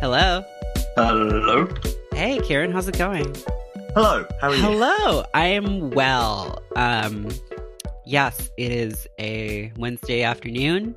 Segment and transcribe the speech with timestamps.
[0.00, 0.44] Hello.
[0.96, 1.68] Hello.
[2.14, 3.34] Hey, Kieron, how's it going?
[3.94, 4.24] Hello.
[4.40, 4.62] How are you?
[4.62, 5.24] Hello.
[5.34, 6.62] I am well.
[6.76, 7.28] Um,
[8.06, 10.94] yes, it is a Wednesday afternoon.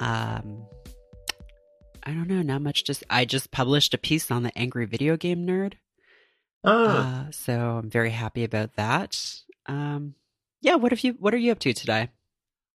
[0.00, 0.64] Um,
[2.02, 2.84] I don't know, not much.
[2.84, 5.74] Just I just published a piece on the Angry Video Game Nerd.
[6.64, 9.18] Oh, Uh, so I'm very happy about that.
[9.66, 10.14] Um,
[10.60, 10.74] yeah.
[10.76, 11.14] What have you?
[11.18, 12.08] What are you up to today?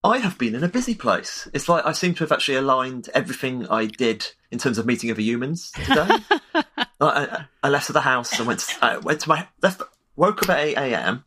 [0.05, 1.47] I have been in a busy place.
[1.51, 5.09] It's like I seem to have actually aligned everything I did in terms of meeting
[5.09, 6.17] other humans today.
[7.01, 9.81] I, I, left the house and went to, I went to my left.
[10.15, 11.25] Woke up at eight a.m.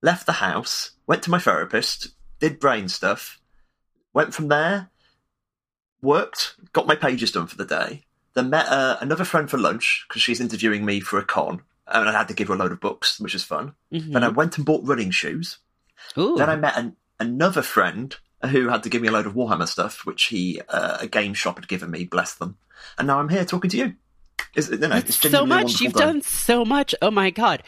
[0.00, 0.92] Left the house.
[1.06, 2.14] Went to my therapist.
[2.40, 3.40] Did brain stuff.
[4.14, 4.88] Went from there.
[6.00, 6.54] Worked.
[6.72, 8.04] Got my pages done for the day.
[8.32, 12.08] Then met uh, another friend for lunch because she's interviewing me for a con, and
[12.08, 13.74] I had to give her a load of books, which was fun.
[13.92, 14.14] Mhm.
[14.14, 15.58] Then I went and bought running shoes.
[16.16, 16.36] Ooh.
[16.36, 18.16] Then I met an, another friend
[18.50, 21.34] who had to give me a load of Warhammer stuff, which he uh, a game
[21.34, 22.04] shop had given me.
[22.04, 22.56] Bless them.
[22.98, 23.94] And now I'm here talking to you.
[24.56, 25.80] You know, it's so much.
[25.80, 26.00] You've day.
[26.00, 26.94] done so much.
[27.02, 27.62] Oh my god.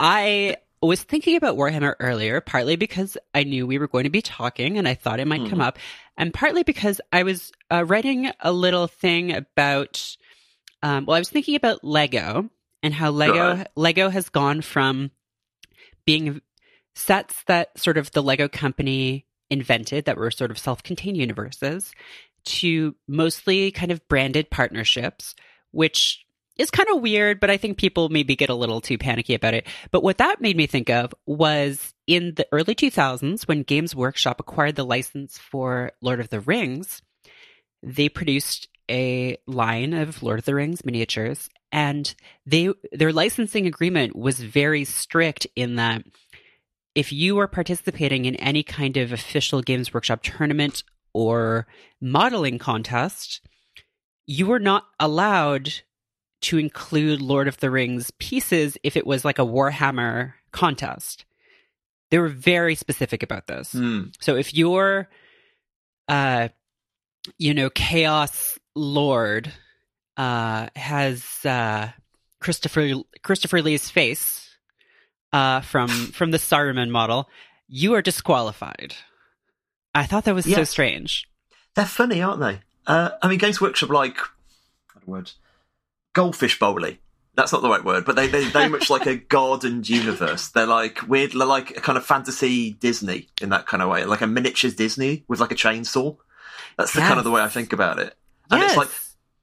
[0.00, 4.22] I was thinking about Warhammer earlier, partly because I knew we were going to be
[4.22, 5.66] talking and I thought it might come Mhm.
[5.66, 5.78] up,
[6.16, 10.16] and partly because I was uh, writing a little thing about.
[10.82, 12.50] Um, well, I was thinking about Lego
[12.82, 13.64] and how Lego.
[13.76, 15.10] Lego has gone from
[16.04, 16.40] being
[16.96, 21.92] sets that sort of the Lego company invented that were sort of self-contained universes
[22.44, 25.34] to mostly kind of branded partnerships,
[25.70, 26.24] which
[26.56, 29.54] is kind of weird, but I think people maybe get a little too panicky about
[29.54, 29.66] it.
[29.90, 34.40] But what that made me think of was in the early 2000s when Games Workshop
[34.40, 37.02] acquired the license for Lord of the Rings,
[37.82, 42.14] they produced a line of Lord of the Rings miniatures and
[42.46, 46.04] they their licensing agreement was very strict in that
[46.96, 51.66] if you were participating in any kind of official Games Workshop tournament or
[52.00, 53.46] modeling contest,
[54.26, 55.72] you were not allowed
[56.40, 61.26] to include Lord of the Rings pieces if it was like a Warhammer contest.
[62.10, 63.72] They were very specific about this.
[63.72, 64.04] Hmm.
[64.20, 65.10] So if your,
[66.08, 66.48] uh,
[67.36, 69.52] you know, Chaos Lord
[70.16, 71.90] uh, has uh,
[72.40, 74.45] Christopher Christopher Lee's face
[75.32, 77.28] uh, from from the Saruman model,
[77.68, 78.94] you are disqualified.
[79.94, 81.26] I thought that was so strange.
[81.74, 82.60] They're funny, aren't they?
[82.86, 84.18] Uh, I mean, Games Workshop like
[85.06, 85.32] word?
[86.12, 87.00] Goldfish bowly.
[87.34, 90.48] That's not the right word, but they they very much like a god and universe.
[90.48, 94.04] They're like weird, they're like a kind of fantasy Disney in that kind of way,
[94.04, 96.16] like a miniatures Disney with like a chainsaw.
[96.78, 98.14] That's the kind of the way I think about it.
[98.50, 98.70] And yes.
[98.70, 98.88] it's like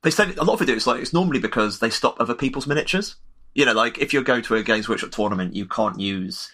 [0.01, 2.67] they said a lot of it is like it's normally because they stop other people's
[2.67, 3.15] miniatures.
[3.53, 6.51] You know, like if you go to a Games Workshop tournament, you can't use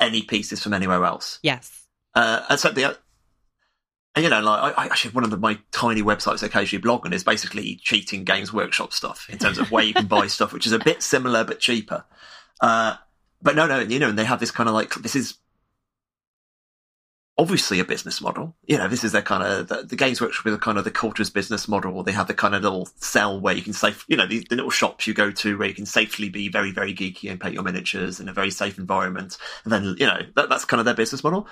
[0.00, 1.38] any pieces from anywhere else.
[1.42, 1.78] yes.
[2.14, 2.98] Uh, and so the,
[4.14, 6.82] and you know, like I, I actually one of the, my tiny websites I occasionally
[6.82, 10.26] blog on is basically cheating Games Workshop stuff in terms of where you can buy
[10.28, 12.04] stuff, which is a bit similar but cheaper.
[12.60, 12.96] Uh,
[13.40, 15.38] but no, no, you know, and they have this kind of like this is
[17.38, 18.54] obviously a business model.
[18.66, 20.84] You know, this is their kind of the, the Games Workshop is a kind of
[20.84, 22.02] the culture's business model.
[22.02, 24.56] They have the kind of little cell where you can safe, you know, the, the
[24.56, 27.54] little shops you go to where you can safely be very, very geeky and paint
[27.54, 29.38] your miniatures in a very safe environment.
[29.64, 31.46] And then, you know, that, that's kind of their business model.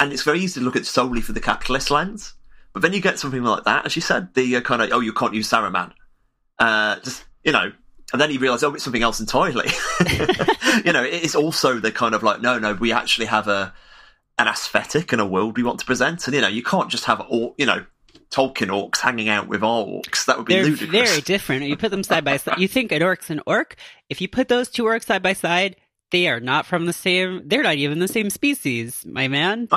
[0.00, 2.34] And it's very easy to look at solely for the capitalist lens.
[2.72, 5.00] But then you get something like that, as you said, the uh, kind of, oh,
[5.00, 5.92] you can't use Saruman.
[6.58, 7.70] Uh, just, you know,
[8.12, 9.68] and then you realise, oh, it's something else entirely.
[10.84, 13.72] you know, it's also the kind of like, no, no, we actually have a
[14.38, 16.26] an aesthetic and a world we want to present.
[16.26, 17.84] And, you know, you can't just have, all, you know,
[18.30, 20.24] Tolkien orcs hanging out with our orcs.
[20.24, 20.90] That would be They're ludicrous.
[20.90, 21.64] very different.
[21.64, 22.58] You put them side by side.
[22.58, 23.76] You think an orc's an orc.
[24.08, 25.76] If you put those two orcs side by side,
[26.10, 27.42] they are not from the same.
[27.46, 29.68] They're not even the same species, my man.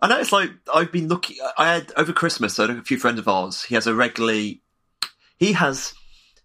[0.00, 1.36] I know it's like I've been looking.
[1.56, 2.58] I had over Christmas.
[2.58, 3.64] I had a few friends of ours.
[3.64, 4.62] He has a regularly.
[5.38, 5.92] He has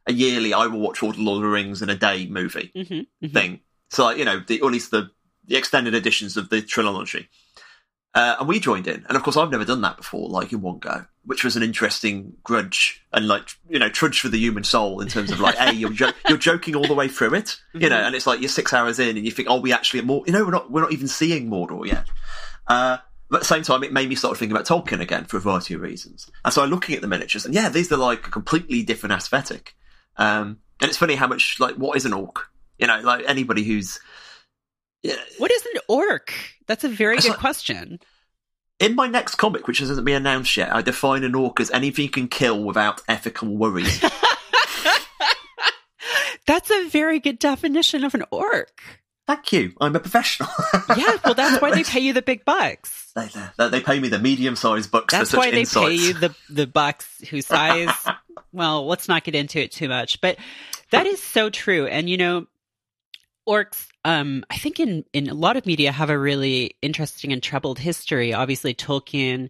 [0.07, 0.53] a yearly.
[0.53, 3.59] I will watch all the Lord of the Rings in a day movie hmm thing.
[3.89, 5.11] So like, you know, the, or at least the
[5.45, 7.29] the extended editions of the trilogy.
[8.15, 10.61] Uh, and we joined in, and of course, I've never done that before, like in
[10.61, 14.63] one go, which was an interesting grudge and like you know trudge for the human
[14.63, 17.55] soul in terms of like, a you're jo- you're joking all the way through it,
[17.73, 18.05] you know, Mhm.
[18.05, 20.23] and it's like you're six hours in, and you think, oh, we actually at more,
[20.27, 22.05] you know, we're not we're not even seeing Mordor yet.
[22.67, 22.97] Uh,
[23.29, 25.39] but at the same time, it made me start thinking about Tolkien again for a
[25.39, 26.29] variety of reasons.
[26.45, 29.13] And so I'm looking at the miniatures, and yeah, these are like a completely different
[29.13, 29.75] aesthetic.
[30.17, 32.47] Um, and it's funny how much like what is an orc?
[32.77, 33.99] You know, like anybody who's
[35.37, 36.33] What is an orc?
[36.67, 37.99] That's a very It's good like- question.
[38.79, 42.03] in my next comic, which hasn't been announced yet, I define an orc as anything
[42.05, 44.03] you can kill without ethical worries.
[46.45, 48.81] That's a very good definition of an orc.
[49.25, 49.71] Thank you.
[49.79, 50.49] I'm a professional.
[50.97, 53.11] Yeah, well, that's why they pay you the big bucks.
[53.15, 55.87] they, they, they pay me the medium-sized bucks That's for such why they insights.
[55.87, 57.89] pay you the the bucks whose size
[58.53, 60.37] well, let's not get into it too much, but
[60.91, 61.87] that is so true.
[61.87, 62.45] And you know,
[63.47, 67.41] orcs, um, I think in in a lot of media have a really interesting and
[67.41, 68.33] troubled history.
[68.33, 69.49] Obviously, Tolkien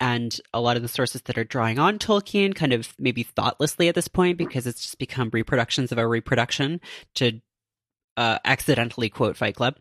[0.00, 3.88] and a lot of the sources that are drawing on Tolkien kind of maybe thoughtlessly
[3.88, 6.80] at this point because it's just become reproductions of a reproduction
[7.14, 7.40] to
[8.16, 9.76] uh, accidentally quote Fight Club.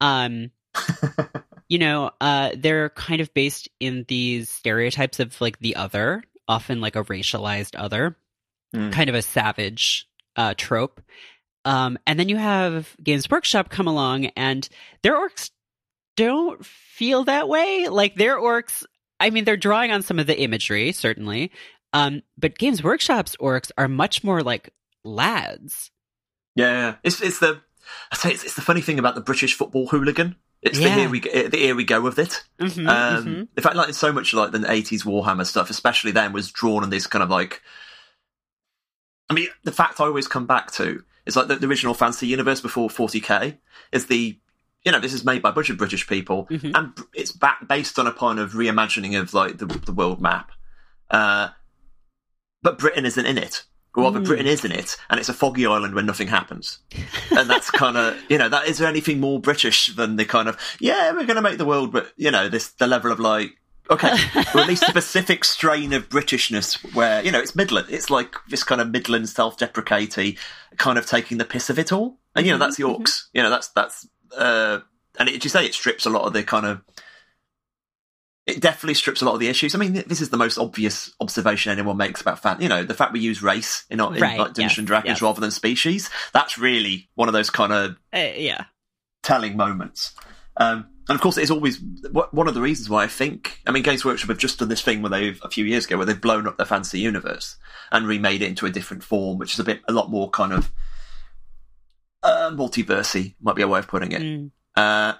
[0.00, 0.50] Um,
[1.68, 6.80] you know, uh, they're kind of based in these stereotypes of like the other, often
[6.80, 8.16] like a racialized other,
[8.74, 8.92] mm.
[8.92, 11.00] kind of a savage uh, trope.
[11.66, 14.66] Um, and then you have Games Workshop come along, and
[15.02, 15.50] their orcs
[16.16, 17.88] don't feel that way.
[17.88, 18.84] Like their orcs,
[19.20, 21.52] I mean, they're drawing on some of the imagery, certainly.
[21.92, 24.70] Um, but Games Workshop's orcs are much more like
[25.04, 25.90] lads.
[26.54, 27.60] Yeah, it's it's the
[28.10, 30.88] I say it's, it's the funny thing about the British football hooligan it's yeah.
[30.88, 32.42] the here we the here we go with it.
[32.58, 33.42] Mm-hmm, um, mm-hmm.
[33.56, 36.82] In fact, like it's so much like the eighties Warhammer stuff, especially then, was drawn
[36.82, 37.62] on this kind of like.
[39.28, 42.26] I mean, the fact I always come back to is like the, the original fantasy
[42.26, 43.58] universe before 40k
[43.92, 44.38] is the
[44.84, 46.70] you know this is made by a bunch of British people mm-hmm.
[46.74, 50.52] and it's back based on a kind of reimagining of like the, the world map,
[51.10, 51.48] uh,
[52.62, 53.64] but Britain isn't in it
[53.96, 54.26] rather mm.
[54.26, 56.78] Britain is in it, and it's a foggy island where nothing happens.
[57.30, 60.48] And that's kind of, you know, that is there anything more British than the kind
[60.48, 63.18] of, yeah, we're going to make the world, but you know, this the level of
[63.18, 63.56] like,
[63.90, 64.12] okay,
[64.54, 68.34] or at least a specific strain of Britishness where you know it's Midland, it's like
[68.48, 70.36] this kind of Midland self-deprecating,
[70.76, 73.06] kind of taking the piss of it all, and you know that's Yorks, mm-hmm.
[73.06, 73.36] mm-hmm.
[73.36, 74.80] you know that's that's, uh,
[75.18, 76.82] and it, you say it strips a lot of the kind of
[78.46, 79.74] it definitely strips a lot of the issues.
[79.74, 82.60] I mean, this is the most obvious observation anyone makes about fan.
[82.60, 85.16] You know, the fact we use race in, in right, like Dungeons yes, and Dragons
[85.16, 85.22] yes.
[85.22, 86.10] rather than species.
[86.32, 88.66] That's really one of those kind of uh, yeah
[89.22, 90.14] telling moments.
[90.56, 91.80] Um, and of course, it's always
[92.10, 93.60] one of the reasons why I think.
[93.66, 95.96] I mean, Games Workshop have just done this thing where they've a few years ago
[95.96, 97.56] where they've blown up their fantasy universe
[97.92, 100.52] and remade it into a different form, which is a bit a lot more kind
[100.52, 100.72] of
[102.24, 104.20] uh, multiversy, might be a way of putting it.
[104.20, 104.50] Mm.
[104.74, 105.14] Uh,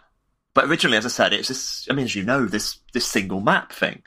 [0.55, 1.87] but originally, as I said, it's this.
[1.88, 4.03] I mean, as you know, this this single map thing,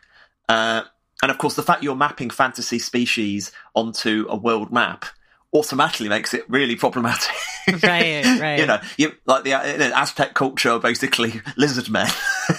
[0.50, 0.82] uh,
[1.22, 5.06] and of course, the fact you're mapping fantasy species onto a world map
[5.54, 7.36] automatically makes it really problematic.
[7.68, 8.56] Right, right.
[8.60, 12.10] you know, you, like the uh, Aztec culture, basically lizard men.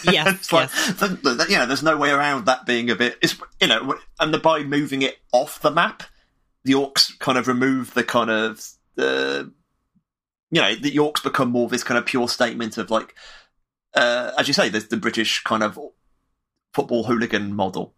[0.05, 0.93] Yes, like, yes.
[0.95, 3.19] The, the, you know, there's no way around that being a bit.
[3.23, 6.03] It's you know, and the, by moving it off the map,
[6.65, 8.67] the orcs kind of remove the kind of
[8.97, 9.53] the.
[10.53, 13.15] You know, the orcs become more of this kind of pure statement of like
[13.95, 15.79] uh, as you say, there's the British kind of
[16.73, 17.95] football hooligan model.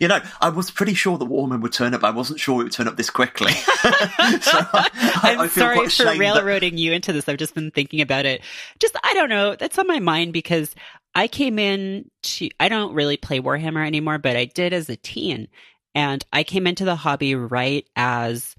[0.00, 2.02] You know, I was pretty sure the Warman would turn up.
[2.02, 3.52] I wasn't sure it would turn up this quickly.
[3.52, 6.80] so I, am sorry for railroading that...
[6.80, 7.28] you into this.
[7.28, 8.40] I've just been thinking about it.
[8.78, 9.54] Just, I don't know.
[9.54, 10.74] That's on my mind because
[11.14, 14.96] I came in to, I don't really play Warhammer anymore, but I did as a
[14.96, 15.48] teen.
[15.94, 18.56] And I came into the hobby right as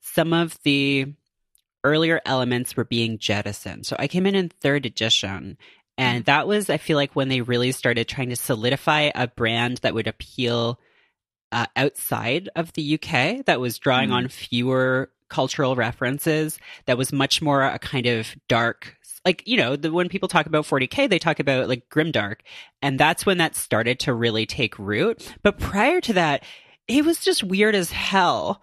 [0.00, 1.12] some of the
[1.84, 3.86] earlier elements were being jettisoned.
[3.86, 5.58] So I came in in third edition
[5.98, 9.78] and that was, I feel like, when they really started trying to solidify a brand
[9.78, 10.80] that would appeal
[11.50, 14.14] uh, outside of the UK, that was drawing mm.
[14.14, 19.76] on fewer cultural references, that was much more a kind of dark like you know
[19.76, 22.36] the, when people talk about 40k they talk about like grimdark.
[22.80, 25.32] And that's when that started to really take root.
[25.42, 26.44] But prior to that
[26.88, 28.62] it was just weird as hell.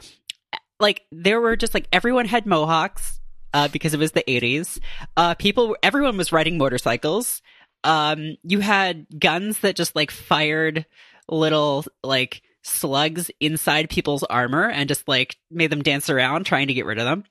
[0.80, 3.20] Like there were just like everyone had mohawks
[3.54, 4.80] uh, because it was the 80s.
[5.18, 7.42] Uh, people, everyone was riding motorcycles.
[7.84, 10.86] Um, you had guns that just like fired
[11.30, 16.74] little like slugs inside people's armor and just like made them dance around trying to
[16.74, 17.24] get rid of them.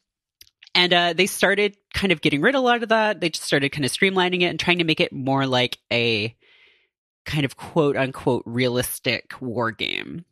[0.74, 3.20] And uh, they started kind of getting rid of a lot of that.
[3.20, 6.36] They just started kind of streamlining it and trying to make it more like a
[7.24, 10.24] kind of quote unquote realistic war game.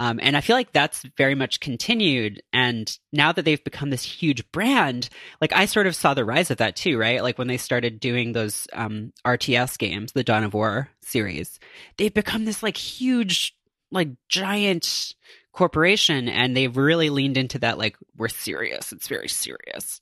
[0.00, 2.40] Um, and I feel like that's very much continued.
[2.52, 5.08] And now that they've become this huge brand,
[5.40, 7.22] like I sort of saw the rise of that too, right?
[7.22, 11.58] Like when they started doing those um, RTS games, the Dawn of War series,
[11.96, 13.56] they've become this like huge,
[13.90, 15.14] like giant
[15.52, 16.28] corporation.
[16.28, 18.92] And they've really leaned into that, like, we're serious.
[18.92, 20.00] It's very serious.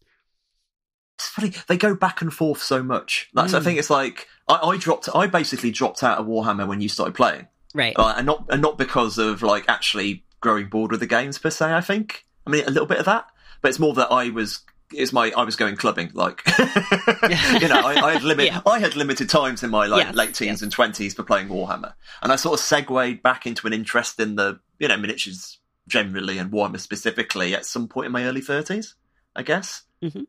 [1.15, 1.53] It's funny.
[1.67, 3.31] They go back and forth so much.
[3.33, 3.59] That's, mm.
[3.59, 6.91] I think it's like, I, I dropped, I basically dropped out of Warhammer when you
[6.91, 7.95] started playing right?
[7.97, 11.51] Uh, and not and not because of like actually growing bored with the games per
[11.51, 11.73] se.
[11.73, 12.25] I think.
[12.47, 13.27] I mean, a little bit of that,
[13.61, 17.81] but it's more that I was it's my I was going clubbing like you know
[17.81, 18.61] I, I had limit yeah.
[18.65, 20.63] I had limited times in my like yes, late teens yes.
[20.63, 24.37] and twenties for playing Warhammer, and I sort of segued back into an interest in
[24.37, 28.95] the you know miniatures generally and Warhammer specifically at some point in my early thirties,
[29.35, 30.23] I guess, mm-hmm.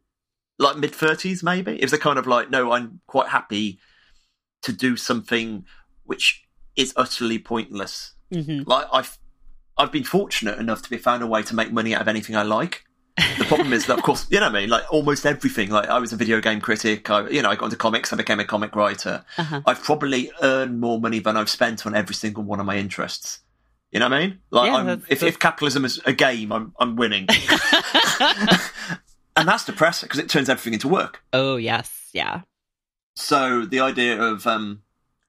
[0.58, 1.74] like mid thirties maybe.
[1.74, 3.80] It was a kind of like no, I'm quite happy
[4.64, 5.66] to do something
[6.06, 6.47] which
[6.78, 8.14] is utterly pointless.
[8.34, 8.70] Mm-hmm.
[8.70, 9.18] Like I've
[9.78, 12.36] I've been fortunate enough to be found a way to make money out of anything
[12.36, 12.84] I like.
[13.40, 14.70] The problem is that, of course, you know what I mean.
[14.70, 15.72] Like almost everything.
[15.72, 17.10] Like I was a video game critic.
[17.10, 18.14] I, you know, I got into comics.
[18.14, 19.26] I became a comic writer.
[19.40, 19.62] Uh-huh.
[19.66, 23.40] I've probably earned more money than I've spent on every single one of my interests.
[23.92, 24.40] You know what I mean?
[24.52, 27.26] Like, Yeah, I'm, that's- if, that's- if capitalism is a game, I'm I'm winning,
[29.36, 31.24] and that's depressing because it turns everything into work.
[31.34, 32.42] oh yes, yeah.
[33.16, 34.82] So the idea of um,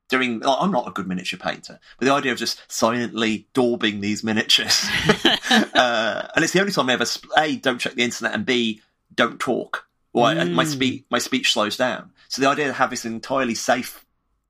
[0.08, 4.00] doing, like, I'm not a good miniature painter, but the idea of just silently daubing
[4.00, 4.84] these miniatures,
[5.50, 8.44] uh, and it's the only time I ever sp- a don't check the internet and
[8.46, 8.80] b
[9.14, 9.86] don't talk.
[10.12, 10.66] Or I- my Mm.
[10.72, 12.10] speech my speech slows down.
[12.28, 14.04] So the idea of having this entirely safe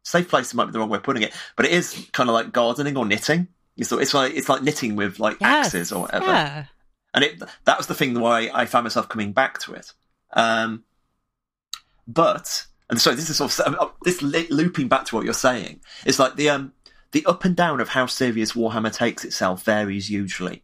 [0.04, 2.34] safe place might be the wrong way of putting it, but it is kind of
[2.34, 3.48] like gardening or knitting.
[3.76, 6.64] It's, it's like it's like knitting with like Yes, axes or whatever Yeah.
[7.14, 9.92] and it that was the thing why I found myself coming back to it.
[10.32, 10.84] Um,
[12.06, 15.80] but and so this is sort of uh, this looping back to what you're saying.
[16.06, 16.72] It's like the um
[17.12, 20.62] the up and down of how serious Warhammer takes itself varies hugely.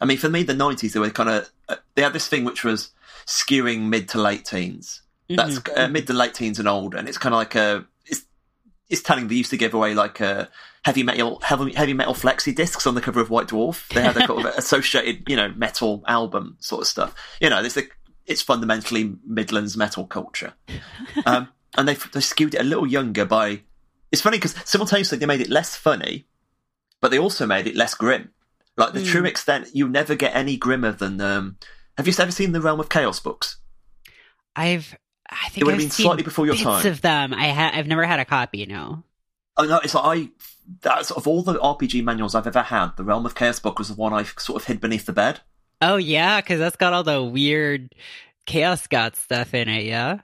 [0.00, 2.44] I mean, for me, the '90s they were kind of uh, they had this thing
[2.44, 2.90] which was
[3.26, 5.02] skewing mid to late teens.
[5.28, 5.78] That's Mhm.
[5.78, 8.22] uh, mid to late teens and old, and it's kind of like a it's
[8.88, 10.48] it's telling they used to give away like a
[10.82, 13.86] heavy metal heavy, heavy metal flexi discs on the cover of White Dwarf.
[13.88, 17.14] They had a kind of associated you know metal album sort of stuff.
[17.40, 17.82] You know, it's a,
[18.26, 20.54] it's fundamentally Midlands metal culture,
[21.26, 23.62] um, and they they skewed it a little younger by.
[24.12, 26.26] It's funny because simultaneously they made it less funny,
[27.00, 28.30] but they also made it less grim.
[28.76, 29.06] Like the Mm.
[29.06, 31.20] true extent, you never get any grimmer than.
[31.20, 31.56] Um,
[31.96, 33.58] have you ever seen the Realm of Chaos books?
[34.56, 34.96] I've
[35.30, 36.86] I It think would I've have been seen slightly before your bits time.
[36.86, 37.34] of them.
[37.34, 38.66] I ha- I've never had a copy.
[38.66, 39.04] No.
[39.56, 40.30] Oh no, it's like I
[40.82, 43.88] that's of all the RPG manuals I've ever had, the Realm of Chaos book was
[43.88, 45.40] the one I sort of hid beneath the bed.
[45.80, 47.94] Oh yeah, because that's got all the weird
[48.46, 49.84] chaos god stuff in it.
[49.84, 50.18] Yeah.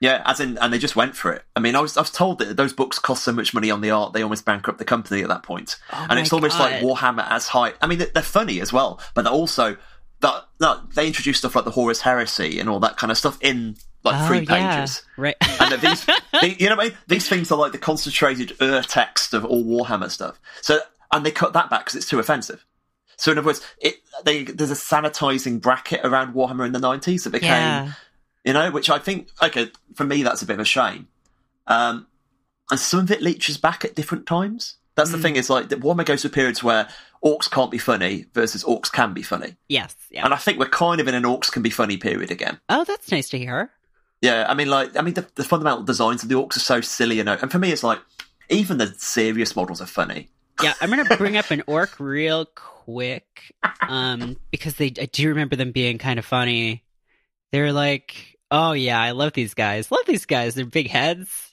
[0.00, 1.42] Yeah, as in, and they just went for it.
[1.56, 3.80] I mean, I was I was told that those books cost so much money on
[3.80, 5.76] the art they almost bankrupt the company at that point.
[5.92, 7.72] Oh and it's almost like Warhammer as high.
[7.82, 9.76] I mean, they're, funny as well, but they're also
[10.20, 13.38] that that they introduce stuff like the Horus Heresy and all that kind of stuff
[13.40, 14.76] in like Oh, three yeah.
[14.76, 15.02] pages.
[15.16, 15.36] Right.
[15.60, 16.06] And these,
[16.40, 16.98] they, you know what I mean?
[17.08, 20.40] These things are like the concentrated ur text of all Warhammer stuff.
[20.62, 20.78] So,
[21.12, 22.64] and they cut that back because it's too offensive.
[23.18, 27.24] So, in other words, it they, there's a sanitizing bracket around Warhammer in the '90s
[27.24, 27.92] that became, yeah.
[28.44, 31.08] you know, which I think, okay, for me, that's a bit of a shame.
[31.66, 32.06] Um,
[32.70, 34.76] and some of it leeches back at different times.
[34.94, 35.22] That's the Mm.
[35.22, 36.88] thing is like that Warhammer goes through periods where
[37.24, 39.94] orcs can't be funny versus orcs can be funny, Yes.
[40.10, 40.24] Yeah.
[40.24, 42.60] and I think we're kind of in an orcs can be funny period again.
[42.68, 43.70] Oh, that's nice to hear.
[44.22, 46.80] Yeah, I mean, like, I mean, the, the fundamental designs of the orcs are so
[46.80, 48.00] silly, and and for me, it's like
[48.48, 50.28] even the serious models are funny.
[50.62, 55.56] Yeah, I'm gonna bring up an orc real quick, um, because they I do remember
[55.56, 56.84] them being kind of funny.
[57.52, 59.90] They're like, oh yeah, I love these guys.
[59.90, 60.54] Love these guys.
[60.54, 61.52] They're big heads.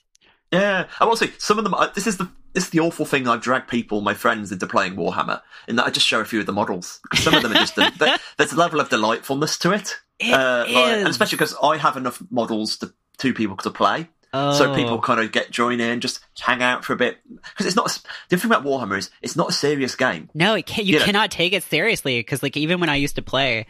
[0.52, 1.74] Yeah, I will say some of them.
[1.74, 3.28] I- This is the this is the awful thing.
[3.28, 6.40] I've dragged people, my friends, into playing Warhammer, in that I just show a few
[6.40, 7.00] of the models.
[7.14, 7.92] Some of them are just there-
[8.38, 11.96] there's a level of delightfulness to it, It uh, like- and especially because I have
[11.96, 14.08] enough models to two people to play.
[14.36, 14.52] Oh.
[14.58, 17.18] So people kind of get join in, just hang out for a bit.
[17.28, 17.86] Because it's not
[18.28, 20.28] the thing about Warhammer is it's not a serious game.
[20.34, 22.96] No, it can, you You know- cannot take it seriously because, like, even when I
[22.96, 23.66] used to play,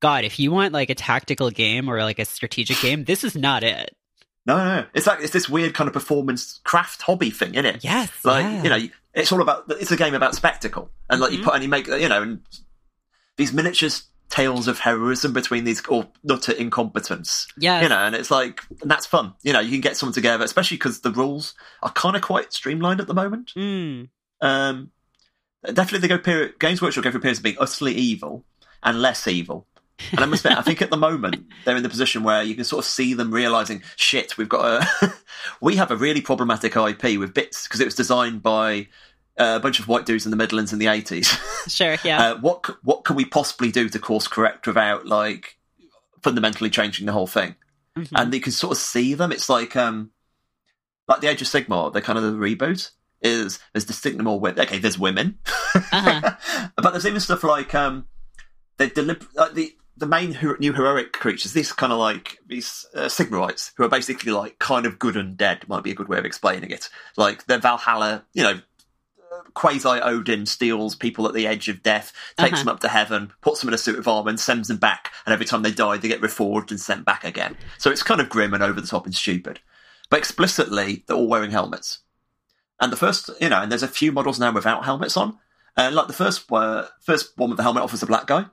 [0.00, 3.34] God, if you want like a tactical game or like a strategic game, this is
[3.36, 3.94] not it.
[4.46, 7.82] No, no, it's like it's this weird kind of performance craft hobby thing, isn't it?
[7.84, 8.62] Yes, like yeah.
[8.62, 8.78] you know,
[9.14, 11.44] it's all about it's a game about spectacle, and like you Mhm.
[11.44, 12.40] put and you make you know and
[13.36, 17.46] these miniatures tales of heroism between these or utter incompetence.
[17.56, 19.34] Yeah, You know, and it's like and that's fun.
[19.42, 22.52] You know, you can get someone together, especially because the rules are kind of quite
[22.52, 23.52] streamlined at the moment.
[23.56, 24.08] Mm.
[24.40, 24.90] Um,
[25.64, 26.58] definitely, they go period.
[26.58, 28.44] Games Workshop go through periods of being utterly evil
[28.82, 29.66] and less evil.
[30.10, 32.54] And I must admit, I think at the moment they're in the position where you
[32.54, 35.14] can sort of see them realizing, shit, we've got a,
[35.60, 38.88] we have a really problematic IP with bits because it was designed by
[39.38, 41.36] uh, a bunch of white dudes in the Midlands in the eighties.
[41.68, 41.96] Sure.
[42.04, 42.30] Yeah.
[42.30, 45.56] uh, what what can we possibly do to course correct without like
[46.22, 47.56] fundamentally changing the whole thing?
[47.98, 48.08] Mhm.
[48.14, 49.32] and you can sort of see them.
[49.32, 50.10] It's like um,
[51.08, 52.90] like the Age of Sigmar, the kind of the reboot
[53.22, 54.60] is there's distinctly more women.
[54.60, 55.38] Okay, there's women,
[55.74, 56.68] Uh-huh.
[56.76, 58.04] but there's even stuff like um,
[58.76, 61.52] they delib- like the the main new heroic creatures.
[61.54, 65.36] These kind of like these uh, Sigmarites who are basically like kind of good and
[65.36, 66.90] dead might be a good way of explaining it.
[67.16, 68.60] Like they're Valhalla, you know.
[69.54, 72.64] Quasi Odin steals people at the edge of death, takes Uh-huh.
[72.64, 75.12] them up to heaven, puts them in a suit of armor, and sends them back.
[75.24, 77.56] And every time they die, they get reforged and sent back again.
[77.78, 79.60] So it's kind of grim and over the top and stupid.
[80.10, 82.00] But explicitly, they're all wearing helmets.
[82.80, 85.38] And the first, you know, and there's a few models now without helmets on.
[85.76, 88.46] And like the first, uh, first one with the helmet off was a black guy.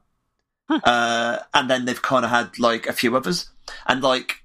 [0.70, 0.80] Huh.
[0.84, 3.50] Uh, and then they've kind of had like a few others.
[3.86, 4.43] And like,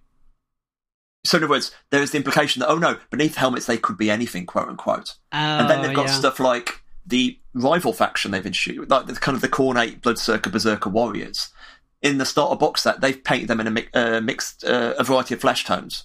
[1.28, 3.98] so in other words, there is the implication that, oh no, beneath helmets they could
[3.98, 5.14] be anything, quote unquote.
[5.32, 6.12] oh, And then they've got yeah.
[6.12, 10.90] stuff like the rival faction they've introduced, like the kind of the Khornate Bloodsucker Berserker
[10.90, 11.50] warriors,
[12.02, 15.04] in the starter box set, they've painted them in a mi- uh, mixed uh, a
[15.04, 16.04] variety of flesh tones,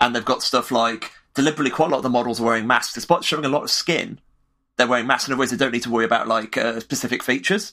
[0.00, 2.94] and they've got stuff like deliberately quite a lot of the models are wearing masks,
[2.94, 4.20] despite showing a lot of skin.
[4.76, 7.22] They're wearing masks in other ways they don't need to worry about like uh, specific
[7.22, 7.72] features.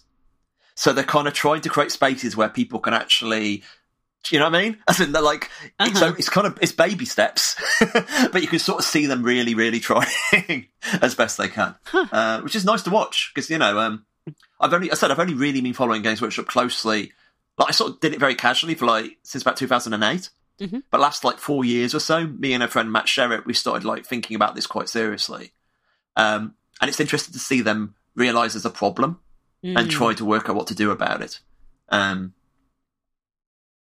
[0.76, 3.64] So they're kind of trying to create spaces where people can actually
[4.24, 4.78] do you know what I mean?
[4.88, 5.50] I in, they're like,
[5.80, 6.16] it's, Uh-huh.
[6.18, 7.56] it's kind of, it's baby steps,
[8.32, 10.68] but you can sort of see them really, really trying
[11.02, 12.06] as best they can, Huh.
[12.12, 14.06] uh, which is nice to watch because, you know, um,
[14.60, 17.12] I've only, I said, I've only really been following Games Workshop closely.
[17.58, 20.30] Like, I sort of did it very casually for like, since about 2008.
[20.62, 20.84] Mhm.
[20.92, 23.84] But last like four years or so, me and a friend Matt Sherritt, we started
[23.86, 25.52] like thinking about this quite seriously.
[26.16, 29.20] Um, and it's interesting to see them realize there's a problem
[29.64, 29.90] and Mm.
[29.90, 31.40] try to work out what to do about it.
[31.90, 32.34] Um,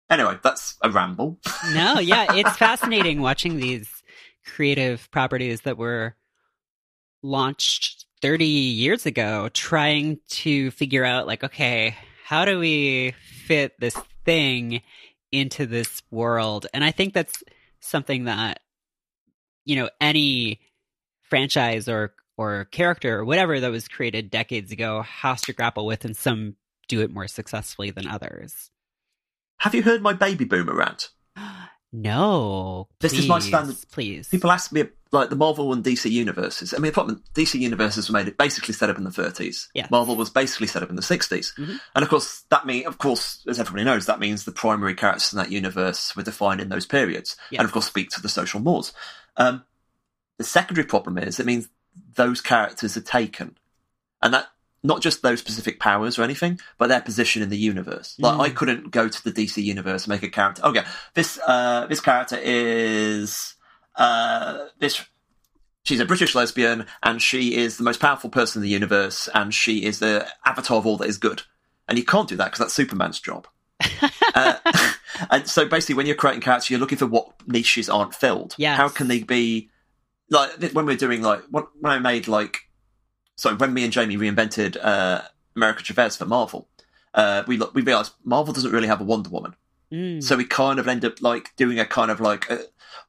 [0.09, 1.39] anyway, that's a ramble.
[1.73, 3.89] no, yeah, it's fascinating watching these
[4.45, 6.15] creative properties that were
[7.21, 13.13] launched 30 years ago trying to figure out like okay, how do we
[13.45, 14.81] fit this thing
[15.31, 16.67] into this world?
[16.73, 17.43] And I think that's
[17.79, 18.59] something that
[19.65, 20.59] you know, any
[21.21, 26.05] franchise or or character or whatever that was created decades ago has to grapple with
[26.05, 26.55] and some
[26.87, 28.71] do it more successfully than others.
[29.59, 31.09] Have you heard my baby boomer rant?
[31.91, 32.87] No.
[32.99, 34.27] This is my please, standard- Please.
[34.29, 36.71] People ask me like the Marvel and DC universes.
[36.73, 39.67] I mean, problem DC universes were made basically set up in the 30s.
[39.73, 39.87] Yeah.
[39.89, 41.79] Marvel was basically set up in the 60s, Mhm.
[41.95, 45.33] and of course that mean, of course, as everybody knows, that means the primary characters
[45.33, 47.59] in that universe were defined in those periods, Yeah.
[47.61, 48.93] and of course speak to the social mores.
[49.35, 49.63] Um,
[50.37, 51.69] the secondary problem is it means
[52.15, 53.57] those characters are taken,
[54.21, 54.49] and that
[54.83, 58.15] not just those specific powers or anything, but their position in the universe.
[58.19, 58.41] Like Mm.
[58.41, 60.63] I couldn't go to the DC universe and make a character.
[60.63, 60.83] Okay,
[61.13, 63.55] this uh, this character is
[63.95, 65.05] uh, this.
[65.83, 69.53] She's a British lesbian, and she is the most powerful person in the universe, and
[69.53, 71.43] she is the avatar of all that is good.
[71.88, 73.47] And you can't do that because that's Superman's job.
[74.36, 74.58] uh,
[75.32, 78.56] and so basically, when you're creating characters, you're looking for what niches aren't filled.
[78.58, 78.75] Yeah.
[78.75, 79.69] How can they be
[80.30, 82.68] like when we're doing like when when I made like
[83.39, 85.21] sorry when me and Jamie reinvented uh,
[85.56, 86.67] America Chavez for Marvel,
[87.13, 89.56] uh, we we realized Marvel doesn't really have a Wonder Woman,
[89.91, 90.21] Mm.
[90.23, 92.60] so we kind of end up like doing a kind of like a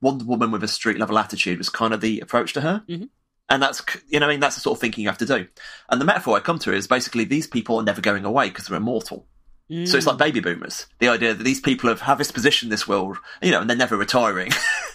[0.01, 2.83] Wonder Woman with a street level attitude was kind of the approach to her.
[2.89, 3.11] Mhm.
[3.51, 5.47] And that's, you know, I mean, that's the sort of thinking you have to do.
[5.91, 8.67] And the metaphor I come to is basically these people are never going away because
[8.69, 9.27] they're immortal.
[9.85, 10.87] So it's like baby boomers.
[11.01, 13.69] The idea that these people have, have this position in this world, you know, and
[13.69, 14.51] they're never retiring.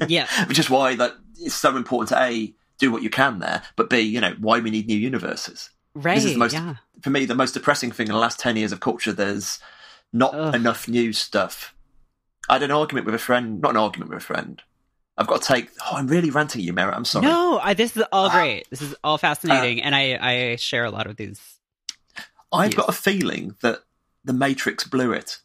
[0.07, 0.27] yeah.
[0.47, 3.89] Which is why that it's so important to A, do what you can there, but
[3.89, 5.69] B, you know, why we need new universes.
[5.93, 6.17] Right.
[6.17, 6.75] is the most- yeah.
[7.01, 9.59] For me, the most depressing thing in the last 10 years of culture, there's
[10.11, 10.53] not Ugh.
[10.55, 11.73] enough new stuff.
[12.49, 14.61] I had an argument with a friend, not an argument with a friend.
[15.17, 16.95] I've got to take, oh, I'm really ranting at you, Merritt.
[16.95, 17.25] I'm sorry.
[17.25, 18.31] No, I, this is all Ah.
[18.33, 18.69] great.
[18.69, 21.39] This is all fascinating, and I I share a lot of these.
[22.51, 22.77] I've Yes.
[22.77, 23.79] got a feeling that
[24.25, 25.39] the Matrix blew it.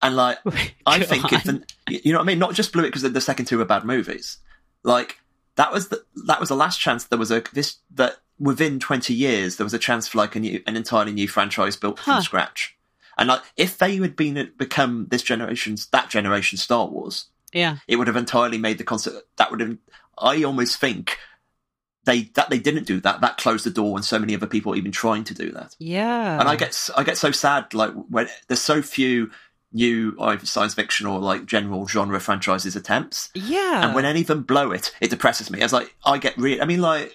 [0.00, 0.38] And like,
[0.86, 3.20] I think if the, you know what I mean, not just blew it because the
[3.20, 4.38] second two were bad movies.
[4.84, 5.18] Like
[5.56, 9.14] that was the that was the last chance there was a this that within twenty
[9.14, 12.14] years there was a chance for like a new an entirely new franchise built Huh.
[12.14, 12.76] from scratch.
[13.18, 17.96] And like if they had been become this generation's that generation's Star Wars, yeah, it
[17.96, 19.76] would have entirely made the concept that would have.
[20.18, 21.18] I almost think
[22.04, 23.20] they that they didn't do that.
[23.20, 26.40] That closed the door on so many other people even trying to do that yeah,
[26.40, 29.30] and I get I get so sad like when there's so few
[29.72, 34.26] new either science fiction or like general genre franchises attempts, yeah, and when any of
[34.26, 35.60] them blow it, it depresses me.
[35.60, 37.12] As like I get really, I mean, like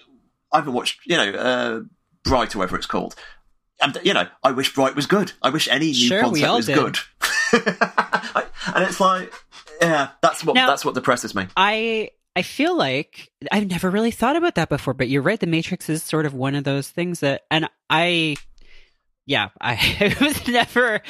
[0.52, 1.80] I haven't watched you know uh,
[2.24, 3.14] Bright or whatever it's called.
[3.80, 5.32] And you know, I wish Bright was good.
[5.40, 6.76] I wish any new Sure, concept was did.
[6.76, 6.98] good.
[8.74, 9.32] And it's like,
[9.80, 11.46] yeah, that's what Now- that's what depresses me.
[11.56, 15.40] I I feel like I've never really thought about that before, but you're right.
[15.40, 18.36] The Matrix is sort of one of those things that, and I,
[19.28, 21.00] yeah, I was never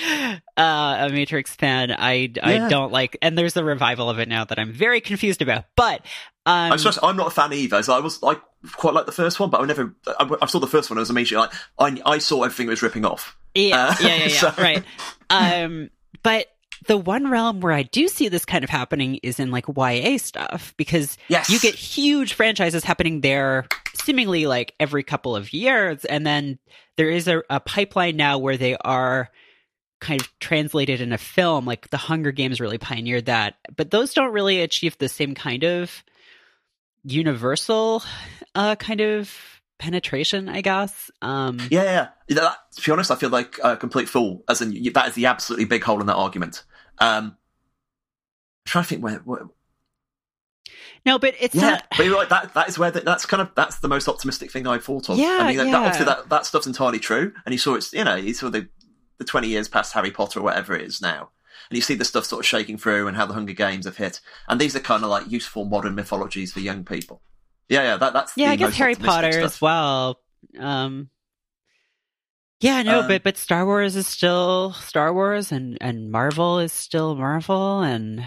[0.57, 1.92] uh, a Matrix fan.
[1.92, 5.40] I I don't like, and there's a revival of it now that I'm very confused
[5.40, 5.64] about.
[5.76, 6.00] But
[6.44, 7.81] um, I'm, I'm not a fan either.
[7.85, 8.37] So I was I
[8.72, 9.94] quite like the first one, but I never.
[10.07, 10.98] I, I saw the first one.
[10.98, 11.46] I was immediately
[11.78, 13.37] like, I, I saw everything it was ripping off.
[13.54, 14.28] Yeah, Uh, yeah, yeah, yeah.
[14.40, 14.85] so- Right.
[15.31, 15.90] Um,
[16.24, 16.46] but
[16.87, 20.19] the one realm where I do see this kind of happening is in like YA
[20.19, 26.05] stuff because Yes, you get huge franchises happening there seemingly like every couple of years.
[26.05, 26.59] And then
[26.97, 29.31] there is a, a pipeline now where they are
[30.01, 31.64] kind of translated in a film.
[31.67, 35.64] Like the Hunger Games really pioneered that, but those don't really achieve the same kind
[35.64, 36.05] of
[37.05, 38.03] universal
[38.55, 39.35] uh, kind of
[39.79, 41.11] penetration, I guess.
[41.23, 41.85] Um, Yeah,
[42.29, 42.35] yeah.
[42.37, 44.45] That, to be honest, I feel like a complete fool.
[44.49, 46.64] As in, that is the absolutely big hole in that argument.
[47.00, 47.37] Um, I'm
[48.66, 49.16] trying to think where.
[49.18, 49.42] where
[51.06, 51.84] No, but it's Yeah, not.
[51.96, 52.28] but you're right.
[52.28, 55.08] That that is where the, that's kind of that's the most optimistic thing I've thought
[55.08, 55.18] of.
[55.18, 55.72] Yeah, I mean, that, yeah.
[55.72, 57.32] that, obviously that that stuff's entirely true.
[57.46, 58.68] And you saw it's you know you saw the
[59.18, 61.30] the twenty years past Harry Potter or whatever it is now,
[61.70, 63.96] and you see the stuff sort of shaking through and how the Hunger Games have
[63.96, 64.20] hit.
[64.48, 67.22] And these are kind of like useful modern mythologies for young people.
[67.68, 69.44] Yeah, yeah, that, that's Yeah, the I guess Harry Potter stuff.
[69.44, 70.20] as well.
[70.58, 71.11] Um,
[72.61, 76.73] yeah, no, Um, but but Star Wars is still Star Wars, and and Marvel is
[76.73, 78.25] still Marvel, and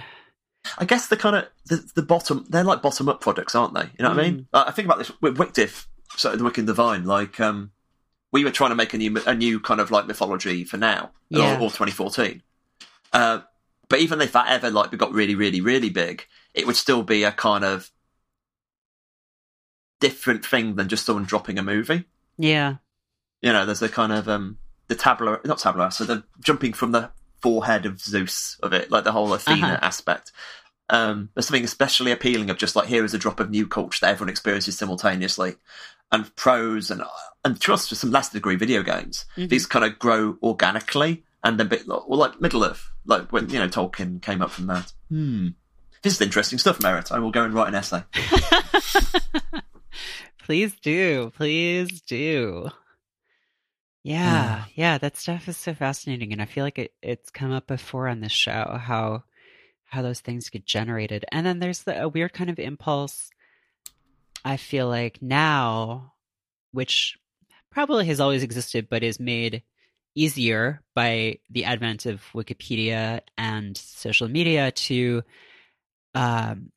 [0.78, 3.84] I guess the kind of the, the bottom they're like bottom up products, aren't they?
[3.98, 4.26] You know what I Mm.
[4.36, 4.48] mean?
[4.54, 7.06] Uh, I think about this with WicDiv, so the Wicked Divine.
[7.06, 7.72] Like, um,
[8.32, 11.12] we were trying to make a new a new kind of like mythology for now,
[11.30, 11.56] Yeah.
[11.56, 12.42] or, or 2014.
[13.14, 13.42] Uh,
[13.90, 17.24] but even if that ever like got really, really, really big, it would still be
[17.24, 17.92] a kind of
[20.00, 22.06] different thing than just someone dropping a movie.
[22.38, 22.76] yeah,
[23.42, 26.92] You know, there's a kind of um the tabula, not tabula, so the jumping from
[26.92, 27.10] the
[27.42, 29.80] forehead of Zeus of it, like the whole Athena Uh-huh.
[29.82, 30.32] aspect.
[30.90, 34.00] Um, there's something especially appealing of just like here is a drop of new culture
[34.02, 35.56] that everyone experiences simultaneously,
[36.12, 37.02] and pros and
[37.46, 39.26] and trust to some lesser degree video games.
[39.38, 39.50] Mhm.
[39.50, 43.58] These kind of grow organically and then bit well like Middle Earth, like when you
[43.60, 44.92] know Tolkien came up from that.
[45.10, 45.48] Hmm.
[46.04, 47.12] This is interesting stuff, Merritt.
[47.12, 48.04] I will go and write an essay.
[50.44, 52.70] please do, please do.
[54.04, 57.68] Yeah, yeah, that stuff is so fascinating, and I feel like it, it's come up
[57.68, 59.24] before on this show how
[59.86, 63.30] how those things get generated, and then there's the a weird kind of impulse.
[64.44, 66.14] I feel like now,
[66.72, 67.18] which
[67.70, 69.64] probably has always existed, but is made
[70.16, 75.24] easier by the advent of Wikipedia and social media to
[76.16, 76.72] um,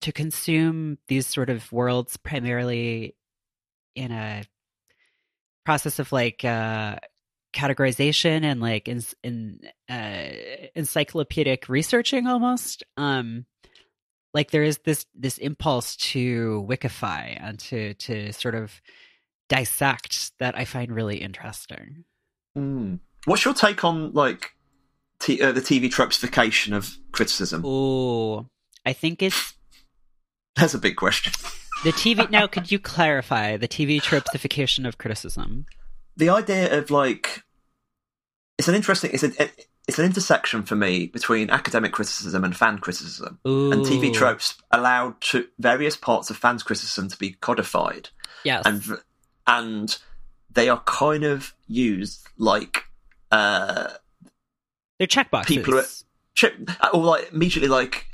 [0.00, 3.14] to consume these sort of worlds primarily
[3.94, 4.44] in a
[5.64, 6.96] process of like uh,
[7.54, 10.28] categorization and like in, in uh,
[10.74, 12.82] encyclopedic researching almost.
[12.96, 13.46] Um,
[14.34, 18.80] like there is this this impulse to wikify and to to sort of
[19.48, 22.04] dissect that I find really interesting.
[22.54, 22.96] Hmm.
[23.26, 24.52] What's your take on like
[25.20, 27.62] t- uh, the TV tropesification of criticism?
[27.64, 28.46] Oh,
[28.86, 29.54] I think it's
[30.56, 31.32] That's a big question.
[31.84, 32.28] The TV.
[32.30, 35.66] now, could you clarify the TV tropesification of criticism?
[36.16, 37.42] the idea of like
[38.58, 39.32] it's an interesting it's an
[39.88, 43.72] it's an intersection for me between academic criticism and fan criticism Ooh.
[43.72, 48.10] and tv tropes allowed to various parts of fans criticism to be codified
[48.44, 48.62] Yes.
[48.66, 48.82] and
[49.46, 49.98] and
[50.52, 52.84] they are kind of used like
[53.30, 53.88] uh
[54.98, 55.46] They're checkboxes.
[55.46, 58.06] people are- or like immediately like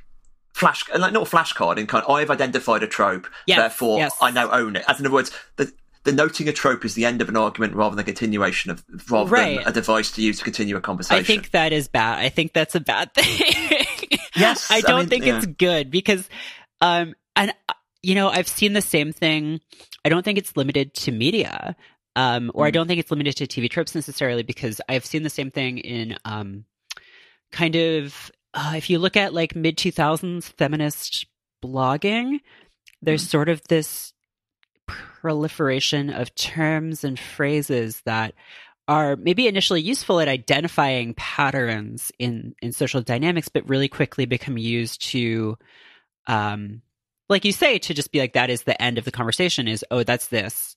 [0.59, 4.15] flash like not flashcard in kind of I've identified a trope, Yes, therefore yes.
[4.21, 4.85] I now own it.
[4.89, 5.73] As in other words, the
[6.05, 8.85] the noting a trope is the end of an argument rather than a continuation of
[9.11, 9.59] rather Right.
[9.59, 11.21] than a device to use to continue a conversation.
[11.21, 12.19] I think that is bad.
[12.19, 14.19] I think that's a bad thing.
[14.37, 15.37] Yes, I I don't mean, think yeah.
[15.37, 16.29] it's good because,
[16.81, 19.61] um, and uh, you know, I've seen the same thing.
[20.05, 21.77] I don't think it's limited to media,
[22.17, 22.75] um, or I Mm.
[22.75, 26.17] don't think it's limited to TV tropes necessarily because I've seen the same thing in,
[26.25, 26.65] um,
[27.53, 31.27] kind of, uh, if you look at like mid two thousands feminist
[31.65, 32.41] blogging,
[33.03, 33.31] there's Mm.
[33.31, 34.13] sort of this
[34.87, 38.35] proliferation of terms and phrases that
[38.87, 44.57] are maybe initially useful at identifying patterns in in social dynamics but really quickly become
[44.57, 45.59] used to
[46.27, 46.81] um
[47.29, 49.85] like you say to just be like that is the end of the conversation is
[49.91, 50.77] oh that's this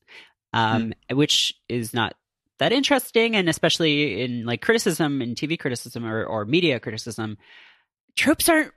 [0.51, 2.15] um which is not
[2.61, 7.37] that interesting and especially in like criticism and TV criticism or, or media criticism
[8.15, 8.71] tropes aren't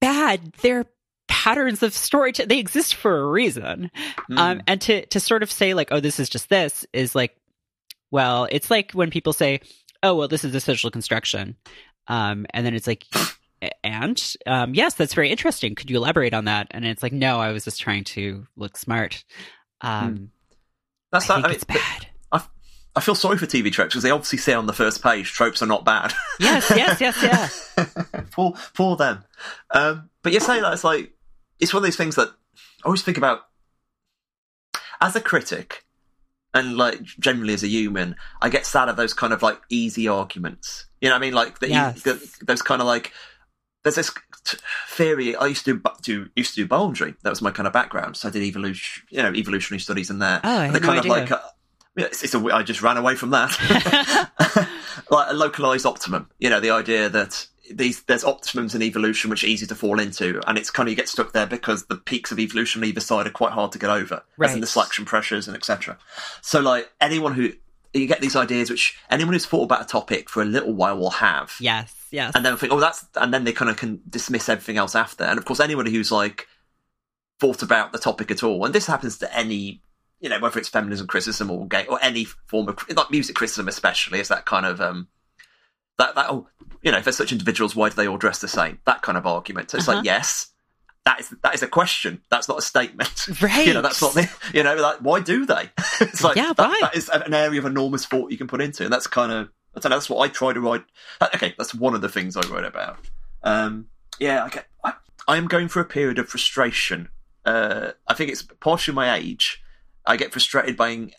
[0.00, 0.86] bad they're
[1.28, 3.90] patterns of story they exist for a reason
[4.30, 4.38] Hmm.
[4.38, 7.36] um, and to to sort of say like, oh, this is just this is like,
[8.10, 9.60] well, it's like when people say,
[10.02, 11.56] oh, well, this is a social construction,
[12.06, 13.06] um, and then it's like,
[13.82, 15.74] and um, yes, that's very interesting.
[15.74, 16.68] Could you elaborate on that?
[16.70, 19.24] And it's like, no, I was just trying to look smart.
[19.80, 20.30] Um,
[21.12, 22.06] That's I think I, mean, it's bad.
[22.96, 25.62] I feel sorry for TV tropes because they obviously say on the first page tropes
[25.62, 26.12] are not bad.
[26.40, 27.86] Yes, yes, yes, yeah.
[28.32, 29.22] poor, poor them.
[29.70, 31.12] Um, but you say that it's like
[31.60, 33.40] it's one of those things that I always think about
[35.00, 35.84] as a critic
[36.52, 38.16] and like generally as a human.
[38.42, 40.86] I get sad at those kind of like easy arguments.
[41.00, 41.34] You know what I mean?
[41.34, 42.02] Like the, Yes.
[42.02, 43.12] the those kind of like
[43.84, 44.10] there's this
[44.88, 45.36] theory.
[45.36, 47.14] I used to do, do used to do biology.
[47.22, 48.16] That was my kind of background.
[48.16, 50.40] So I did evolution, you know, evolutionary studies in there.
[50.42, 51.34] Oh, I and they're kind no of idea.
[51.36, 51.42] like.
[52.06, 53.50] It's, it's a, I just ran away from that.
[55.10, 56.28] like a localized optimum.
[56.38, 60.00] You know, the idea that these there's optimums in evolution which are easy to fall
[60.00, 62.88] into, and it's kind of you get stuck there because the peaks of evolution on
[62.88, 65.98] either side are quite hard to get over, as in the selection pressures and etc.
[66.42, 67.52] So, like anyone who
[67.92, 70.96] you get these ideas, which anyone who's thought about a topic for a little while
[70.98, 72.32] will have, yes, yes.
[72.34, 75.24] and then think, oh, that's, and then they kind of can dismiss everything else after.
[75.24, 76.46] And of course, anybody who's like
[77.40, 78.64] thought about the topic at all.
[78.64, 79.82] And this happens to any,
[80.20, 83.68] you know, whether it's feminism criticism or gay or any form of like music criticism,
[83.68, 85.08] especially, is that kind of um
[85.98, 86.46] that that oh,
[86.82, 88.78] you know, if they're such individuals, why do they all dress the same?
[88.86, 89.70] That kind of argument.
[89.70, 89.98] So it's Uh-huh.
[89.98, 90.48] like yes.
[91.06, 92.20] That is that is a question.
[92.30, 93.26] That's not a statement.
[93.42, 93.66] Right.
[93.66, 94.30] You know, that's not the.
[94.52, 95.70] You know, like why do they?
[96.00, 98.84] it's like Yeah, that, that is an area of enormous thought you can put into,
[98.84, 99.48] and that's kind of.
[99.74, 99.96] I don't know.
[99.96, 100.84] That's what I try to write.
[101.20, 102.98] uh, Okay, that's one of the things I wrote about.
[103.42, 103.86] Um,
[104.18, 104.92] yeah, I, get, I,
[105.26, 107.08] I am going through a period of frustration.
[107.46, 109.59] Uh, I think it's partially my age.
[110.06, 111.10] I get frustrated by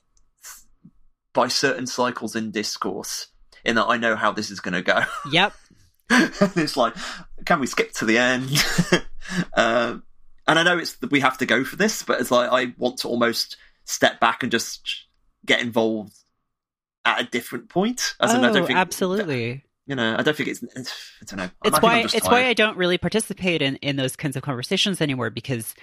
[1.33, 3.27] by certain cycles in discourse,
[3.63, 4.99] in that I know how this is going to go.
[5.31, 5.53] Yep.
[6.09, 6.93] it's like,
[7.45, 8.49] can we skip to the end?
[9.53, 10.03] um,
[10.47, 12.99] and I know it's we have to go for this, but it's like I want
[12.99, 15.05] to almost step back and just
[15.45, 16.13] get involved
[17.05, 18.15] at a different point.
[18.19, 19.63] As in, I oh, don't think, absolutely.
[19.87, 20.63] You know, I don't think it's.
[20.75, 21.49] it's I don't know.
[21.63, 22.45] It's think why it's why.
[22.45, 25.73] I don't really participate in in those kinds of conversations anymore because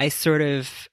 [0.00, 0.88] I sort of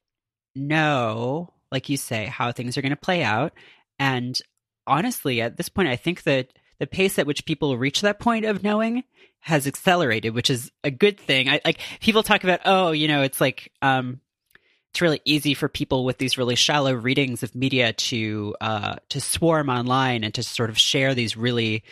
[0.67, 3.54] know, like you say, how things are going to play out.
[3.98, 4.39] And
[4.88, 8.45] honestly, at this point, I think that the pace at which people reach that point
[8.45, 9.04] of knowing
[9.41, 11.50] has accelerated, which is a good thing.
[11.50, 14.19] I like people talk about, oh, you know, it's like um
[14.91, 19.22] it's really easy for people with these really shallow readings of media to uh to
[19.22, 21.84] swarm online and to sort of share these really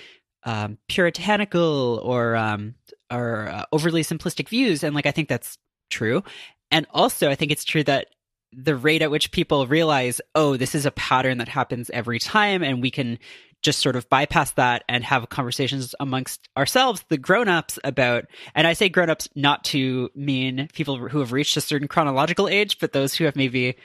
[0.44, 2.76] um puritanical or um
[3.12, 5.58] or uh, overly simplistic views and like I think that's
[5.90, 6.24] true.
[6.72, 8.08] And also I think it's true that
[8.54, 12.64] the rate at which people realize, oh, this is a pattern that happens every time,
[12.64, 13.20] and we can
[13.62, 18.26] just sort of bypass that and have conversations amongst ourselves, the grown-ups, about.
[18.56, 22.80] And I say grown-ups not to mean people who have reached a certain chronological age,
[22.80, 23.76] but those who have maybe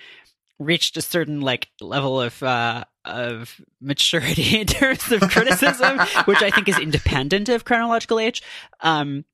[0.58, 6.50] reached a certain like level of uh, of maturity in terms of criticism, which I
[6.50, 8.42] think is independent of chronological age.
[8.80, 9.24] Um,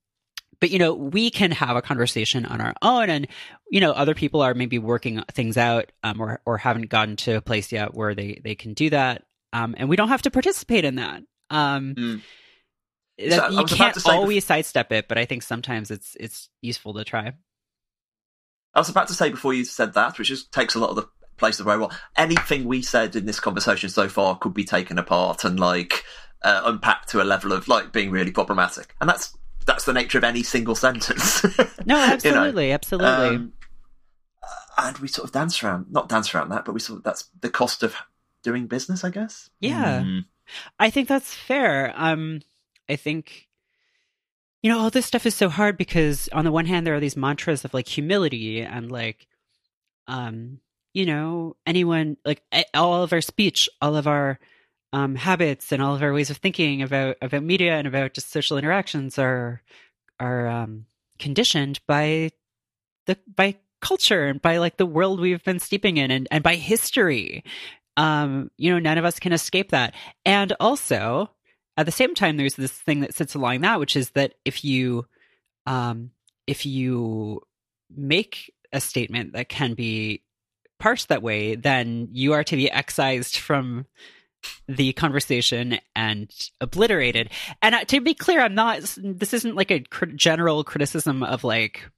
[0.61, 3.27] but you know we can have a conversation on our own and
[3.71, 7.37] you know other people are maybe working things out um, or or haven't gotten to
[7.37, 10.31] a place yet where they they can do that um, and we don't have to
[10.31, 12.21] participate in that um, Mm.
[13.29, 16.15] that- So you can't to say bef- always sidestep it but i think sometimes it's
[16.19, 17.33] it's useful to try
[18.73, 20.95] I was about to say before you said that, which just takes a lot of
[20.95, 21.91] the place of very well.
[22.15, 26.05] Anything we said in this conversation so far could be taken apart and like
[26.43, 30.17] uh, unpacked to a level of like being really problematic, and that's that's the nature
[30.17, 31.43] of any single sentence.
[31.59, 33.53] no You know, absolutely absolutely um,
[34.79, 37.29] and we sort of dance around, not dance around that, but we sort of that's
[37.41, 37.95] the cost of
[38.43, 39.49] doing business, I guess.
[39.59, 40.01] Yeah.
[40.01, 40.25] Mm.
[40.79, 41.93] I think that's fair.
[41.95, 42.41] Um,
[42.87, 43.47] I think,
[44.63, 46.99] you know, all this stuff is so hard because on the one hand, there are
[46.99, 49.27] these mantras of like humility and like,
[50.07, 50.59] um,
[50.93, 52.41] you know, anyone like
[52.73, 54.39] all of our speech, all of our
[54.93, 58.31] um, habits, and all of our ways of thinking about about media and about just
[58.31, 59.61] social interactions are
[60.19, 60.85] are um,
[61.17, 62.31] conditioned by
[63.05, 66.55] the by culture and by like the world we've been steeping in and, and by
[66.55, 67.43] history
[67.99, 69.93] um, you know, none of us can escape that.
[70.25, 71.31] And also,
[71.75, 74.63] at the same time, there's this thing that sits along that, which is that if
[74.63, 75.05] you,
[75.65, 76.11] um,
[76.47, 77.41] if you
[77.93, 80.23] make a statement that can be
[80.79, 83.85] parsed that way, then you are to be excised from
[84.67, 87.29] the conversation and obliterated.
[87.61, 88.81] And to be clear, I'm not.
[88.97, 91.89] This isn't like a cr- general criticism of like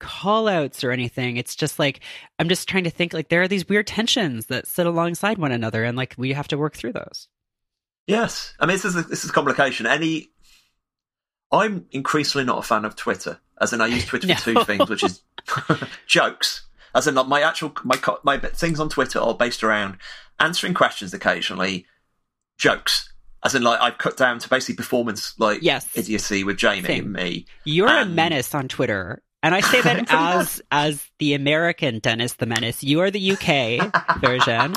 [0.00, 1.36] call outs or anything.
[1.36, 2.00] It's just like
[2.38, 5.52] I'm just trying to think like there are these weird tensions that sit alongside one
[5.52, 7.28] another and like we have to work through those.
[8.06, 9.86] Yes, I mean this is a, this is a complication.
[9.86, 10.30] Any,
[11.52, 14.90] I'm increasingly not a fan of Twitter, as in I use Twitter for two things,
[14.90, 15.22] which is
[16.06, 16.66] jokes.
[16.94, 19.96] As in, like, my actual my my things on Twitter are based around
[20.38, 21.86] answering questions occasionally,
[22.58, 23.12] jokes.
[23.42, 25.88] As in, like I've cut down to basically performance like Yes.
[25.94, 27.04] idiocy with Jamie Same.
[27.04, 27.46] and me.
[27.64, 29.22] You're a menace on Twitter.
[29.42, 32.82] And I say that as as the American Dennis the Menace.
[32.82, 34.74] You are the UK version.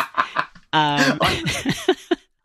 [0.72, 1.20] Um,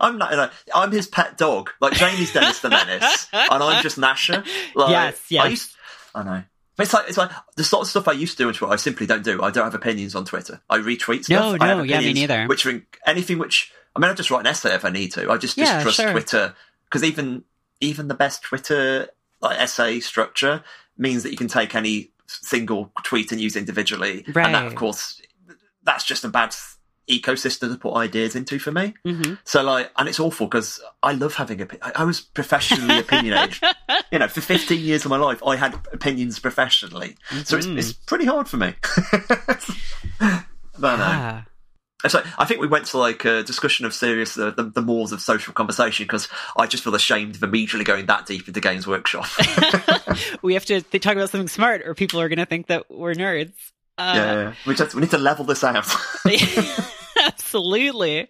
[0.00, 0.35] I'm not.
[0.37, 1.70] Like, I'm his pet dog.
[1.81, 4.44] Like Jamie's Dennis the Menace, and I'm just Gnasher.
[4.74, 5.44] Like, Yes, yes.
[5.44, 5.70] I, used,
[6.14, 6.42] I know.
[6.79, 8.73] It's like it's like the sort of stuff I used to do on Twitter.
[8.73, 9.43] I simply don't do.
[9.43, 10.61] I don't have opinions on Twitter.
[10.71, 11.59] I retweet stuff.
[11.59, 12.47] No, no, yeah, me neither.
[12.47, 15.12] Which are in, anything which I mean, I just write an essay if I need
[15.12, 15.31] to.
[15.31, 16.12] I just Yeah, distrust sure.
[16.12, 17.45] Twitter because even
[17.81, 19.09] even the best Twitter
[19.41, 20.62] like essay structure
[20.97, 24.75] means that you can take any single tweet and use it individually, and that of
[24.75, 25.21] course
[25.83, 26.55] that's just a bad
[27.09, 28.94] ecosystem to put ideas into for me.
[29.05, 29.38] mhm.
[29.44, 33.59] So like, and it's awful because I love having opi- I I was professionally opinionated.
[34.12, 37.16] you know, for 15 years of my life, I had opinions professionally.
[37.44, 38.75] So it's, it's pretty hard for me.
[40.79, 41.42] but no.
[42.07, 45.11] So I think we went to like a discussion of serious uh, the, the mores
[45.11, 48.87] of social conversation because I just feel ashamed of immediately going that deep into Games
[48.87, 49.27] Workshop.
[50.42, 53.14] we have to talk about something smart, or people are going to think that we're
[53.14, 53.53] nerds.
[53.99, 55.87] Uh, yeah, yeah, we just we need to level this out.
[57.26, 58.28] absolutely,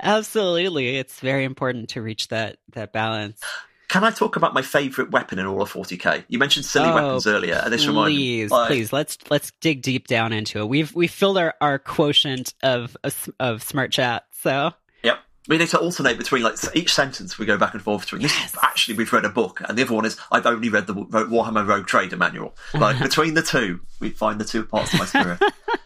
[0.00, 0.96] absolutely.
[0.96, 3.40] It's very important to reach that that balance.
[3.88, 6.24] Can I talk about my favourite weapon in all of 40k?
[6.26, 8.48] You mentioned silly oh, weapons earlier, and this reminds me.
[8.48, 10.68] Please, please, let's let's dig deep down into it.
[10.68, 12.96] We've we filled our, our quotient of,
[13.38, 14.24] of smart chat.
[14.40, 14.72] So
[15.04, 18.22] yep, we need to alternate between like each sentence we go back and forth between.
[18.22, 18.52] Yes.
[18.52, 20.94] This actually we've read a book, and the other one is I've only read the
[20.94, 22.56] Warhammer Rogue Trader manual.
[22.72, 25.40] Like between the two, we find the two parts of my spirit.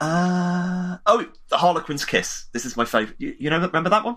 [0.00, 2.46] uh, oh, the Harlequin's Kiss.
[2.52, 3.16] This is my favourite.
[3.18, 4.16] You, you know, remember that one?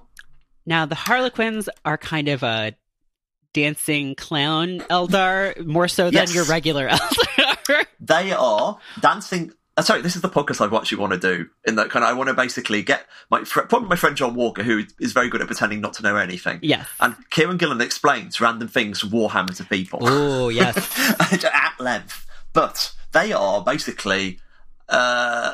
[0.66, 2.76] Now the Harlequins are kind of a
[3.54, 6.36] dancing clown Eldar more so than yes.
[6.36, 7.86] your regular Eldar.
[8.00, 9.52] they are dancing.
[9.76, 11.48] Uh, sorry, this is the podcast I actually want to do.
[11.66, 14.36] In that kind of, I want to basically get my fr- probably my friend John
[14.36, 16.60] Walker, who is very good at pretending not to know anything.
[16.62, 20.00] Yes, and Kieron Gillen explains random things from Warhammer to people.
[20.04, 20.78] Oh yes,
[21.46, 22.26] at length.
[22.52, 24.40] But they are basically
[24.90, 25.54] uh,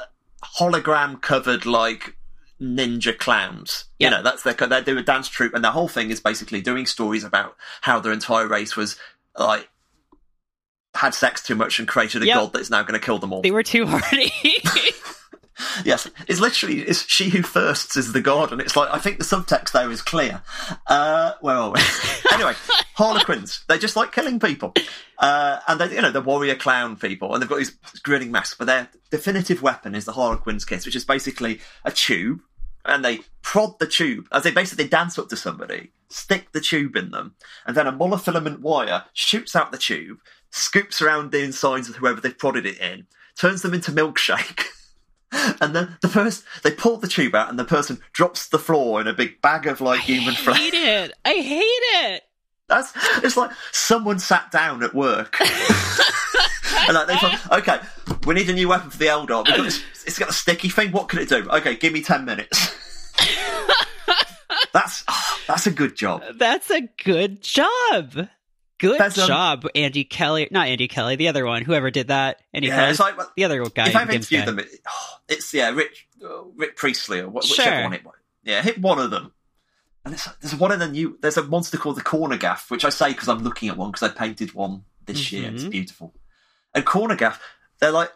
[0.57, 2.17] hologram covered like
[2.61, 3.85] ninja clowns.
[3.99, 4.11] Yep.
[4.11, 6.61] You know, that's their they do a dance troupe, and the whole thing is basically
[6.61, 8.97] doing stories about how their entire race was
[9.37, 9.69] like
[10.95, 12.35] had sex too much and created a yep.
[12.35, 13.41] god that's now going to kill them all.
[13.41, 14.31] They were too horny.
[15.83, 19.17] yes, it's literally it's she who thirsts is the god, and it's like I think
[19.17, 20.41] the subtext there is clear.
[20.87, 21.79] Uh, where are we?
[22.33, 22.53] anyway,
[22.95, 23.63] Harlequins.
[23.67, 24.73] They just like killing people,
[25.19, 28.55] uh, and they you know they're warrior clown people, and they've got these grinning masks.
[28.57, 32.41] But their definitive weapon is the Harlequin's kiss, which is basically a tube,
[32.83, 36.95] and they prod the tube as they basically dance up to somebody, stick the tube
[36.95, 41.89] in them, and then a monofilament wire shoots out the tube, scoops around the insides
[41.89, 44.65] of whoever they've prodded it in, turns them into milkshake.
[45.31, 49.01] and then the first they pull the tube out and the person drops the floor
[49.01, 50.57] in a big bag of like I human flesh.
[50.57, 51.11] I hate it.
[51.25, 52.23] I hate it.
[52.67, 55.39] That's it's like someone sat down at work.
[55.41, 57.79] and like they thought, okay,
[58.25, 59.45] we need a new weapon for the Eldar.
[59.45, 60.91] Got this, it's got a sticky thing.
[60.91, 61.47] What can it do?
[61.49, 62.75] Okay, give me ten minutes.
[64.73, 66.23] that's oh, that's a good job.
[66.37, 68.29] That's a good job.
[68.77, 70.47] Good um, job, Andy Kelly.
[70.51, 71.63] Not Andy Kelly, the other one.
[71.63, 72.41] Whoever did that.
[72.53, 72.89] Andy yeah, Kelly.
[72.91, 73.89] It's like, the other guy.
[73.89, 77.83] If I've interviewed them, it, oh, it's yeah, Rick, uh, Rick Priestley or what, whichever
[77.83, 78.15] one it was.
[78.43, 79.31] Yeah, hit one of them.
[80.03, 81.17] And there's one in the new.
[81.21, 83.91] There's a monster called the Corner Gaff, which I say because I'm looking at one
[83.91, 85.35] because I painted one this mm-hmm.
[85.35, 85.51] year.
[85.51, 85.71] It's mm-hmm.
[85.71, 86.13] beautiful.
[86.75, 87.41] And Corner Gaff,
[87.79, 88.11] they're like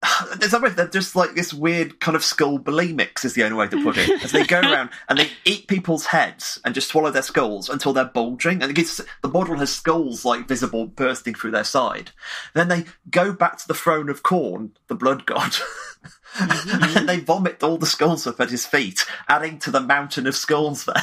[0.38, 3.82] there's they're just like this weird kind of skull bulimics is the only way to
[3.82, 4.22] put it.
[4.22, 7.92] As they go around and they eat people's heads and just swallow their skulls until
[7.92, 12.12] they're bulging, and gets, the model has skulls like visible bursting through their side.
[12.54, 17.16] Then they go back to the throne of Khorne, the blood god, mm-hmm, and they
[17.16, 17.24] mm-hmm.
[17.24, 21.02] vomit all the skulls up at his feet, adding to the mountain of skulls there.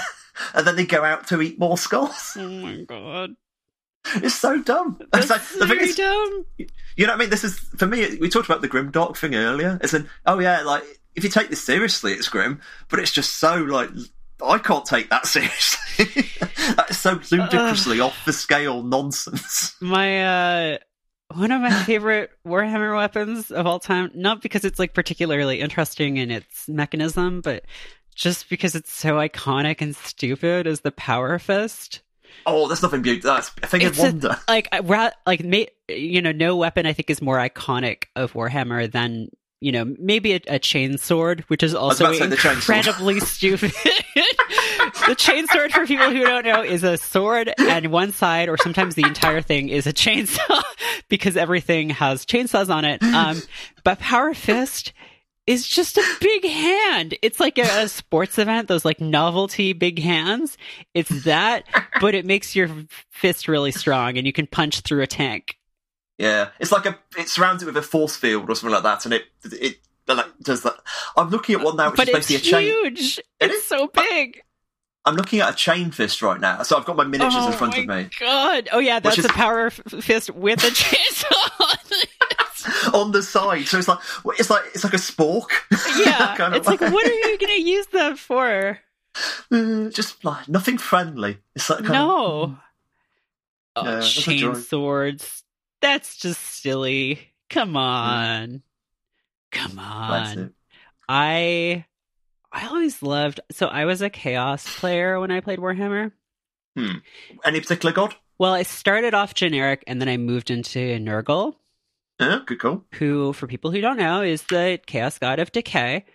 [0.53, 2.33] And then they go out to eat more skulls.
[2.37, 3.35] Oh my god!
[4.15, 4.99] It's so dumb.
[5.11, 6.45] That's like, thing is, dumb.
[6.57, 7.29] You know what I mean?
[7.29, 8.17] This is for me.
[8.17, 9.79] We talked about the grim dark thing earlier.
[9.81, 10.83] It's an oh yeah, like
[11.15, 13.89] if you take this seriously, it's grim, but it's just so like
[14.43, 16.25] I can't take that seriously.
[16.75, 19.75] That's so ludicrously uh, off the scale nonsense.
[19.81, 20.77] My uh
[21.33, 26.17] one of my favorite Warhammer weapons of all time, not because it's like particularly interesting
[26.17, 27.65] in its mechanism, but
[28.15, 32.01] just because it's so iconic and stupid, is the Power Fist.
[32.45, 33.33] Oh, that's nothing beautiful.
[33.33, 34.37] That's a thing of wonder.
[34.47, 34.67] A, like,
[35.25, 39.29] like, you know, no weapon I think is more iconic of Warhammer than
[39.61, 43.71] you know maybe a, a chain sword, which is also incredibly stupid.
[45.07, 48.57] the chain sword, for people who don't know, is a sword, and one side, or
[48.57, 50.61] sometimes the entire thing, is a chainsaw
[51.09, 53.01] because everything has chainsaws on it.
[53.01, 53.41] Um,
[53.83, 54.93] but Power Fist
[55.47, 57.15] is just a big hand.
[57.21, 60.57] It's like a, a, sports event, those like novelty big hands.
[60.93, 61.65] It's that,
[62.01, 62.69] but it makes your
[63.09, 65.57] fist really strong and you can punch through a tank.
[66.17, 69.03] Yeah, it's like a it surrounds it with a force field or something like that,
[69.03, 70.75] and it it like does that.
[71.17, 72.67] I'm looking at one now, which but is basically a chain.
[72.67, 73.17] Huge.
[73.17, 74.41] It it's is so big.
[75.03, 77.57] I'm looking at a chain fist right now, so I've got my miniatures oh in
[77.57, 78.09] front of me.
[78.17, 78.69] God!
[78.71, 79.25] Oh yeah, that's is...
[79.25, 82.44] a power fist with a chainsaw.
[82.93, 83.65] on the side.
[83.67, 83.99] So it's like
[84.39, 85.49] it's like it's like a spork.
[86.05, 88.79] Yeah, kind of it's like what are you going to use that for?
[89.51, 91.37] Uh, just like nothing friendly.
[91.55, 92.57] It's like no.
[93.75, 95.43] Of, oh, yeah, chain swords.
[95.81, 97.19] That's just silly.
[97.49, 98.63] Come on,
[99.51, 100.53] come on.
[101.07, 101.85] I
[102.51, 103.39] I always loved.
[103.51, 106.11] So I was a chaos player when I played Warhammer.
[106.75, 106.97] Hmm.
[107.43, 108.15] Any particular god?
[108.37, 111.55] Well, I started off generic, and then I moved into Nurgle.
[112.19, 112.83] Yeah, good call.
[112.95, 116.05] Who, for people who don't know, is the chaos god of decay.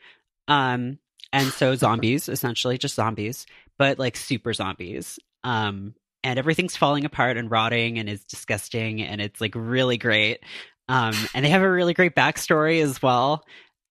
[0.49, 0.99] Um,
[1.33, 3.47] and so zombies, essentially just zombies,
[3.79, 5.19] but like super zombies.
[5.45, 10.41] Um, and everything's falling apart and rotting and it's disgusting and it's like really great.
[10.89, 13.45] Um, and they have a really great backstory as well.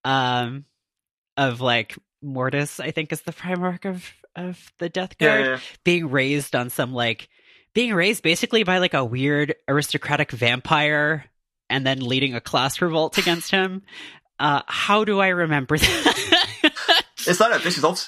[0.03, 0.65] Um,
[1.37, 5.59] of like Mortis, I think is the Primarch of of the Death Guard, Yeah, yeah.
[5.83, 7.29] being raised on some like
[7.73, 11.25] being raised basically by like a weird aristocratic vampire
[11.69, 13.83] and then leading a class revolt against him.
[14.39, 17.03] Uh, how do I remember that?
[17.27, 18.07] It's like this is also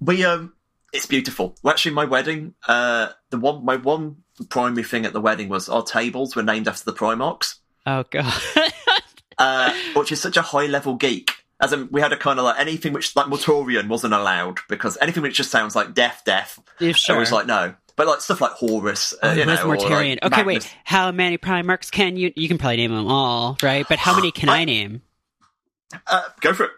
[0.00, 0.52] we um.
[0.92, 1.56] It's beautiful.
[1.62, 4.16] Well, actually, my wedding, uh, the one, my one
[4.50, 7.56] primary thing at the wedding was our tables were named after the Primarchs,
[7.86, 8.34] oh god.
[9.38, 11.32] uh, which is such a high level geek.
[11.60, 14.98] As in, we had a kind of like anything which like Mortarion wasn't allowed because
[15.00, 16.58] anything which just sounds like death, death.
[16.78, 17.16] Yeah, Sure.
[17.16, 20.22] It was like no, but like stuff like Horus, uh, Oh, you know, Mortarion.
[20.22, 20.64] like, okay, Magnus.
[20.64, 20.76] wait.
[20.84, 22.32] How many Primarchs can you?
[22.36, 23.86] You can probably name them all, right?
[23.88, 25.02] But how many can I name?
[26.06, 26.70] Uh, go for it.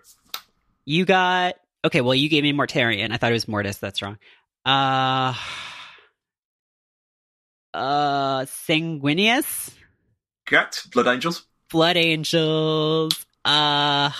[0.84, 1.54] You got
[1.84, 2.00] okay.
[2.00, 3.12] Well, you gave me Mortarion.
[3.12, 3.78] I thought it was Mortis.
[3.78, 4.18] That's wrong.
[4.66, 5.34] Uh,
[7.74, 9.72] uh, Sanguinius,
[10.46, 10.90] Correct.
[10.92, 11.44] Blood Angels.
[11.70, 13.26] Blood Angels.
[13.44, 14.10] Uh,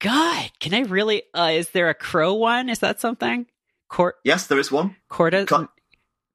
[0.00, 1.22] God, can I really?
[1.34, 2.68] Uh, is there a crow one?
[2.68, 3.46] Is that something?
[3.88, 4.96] Court, Yes, there is one.
[5.08, 5.68] Corda, Cl-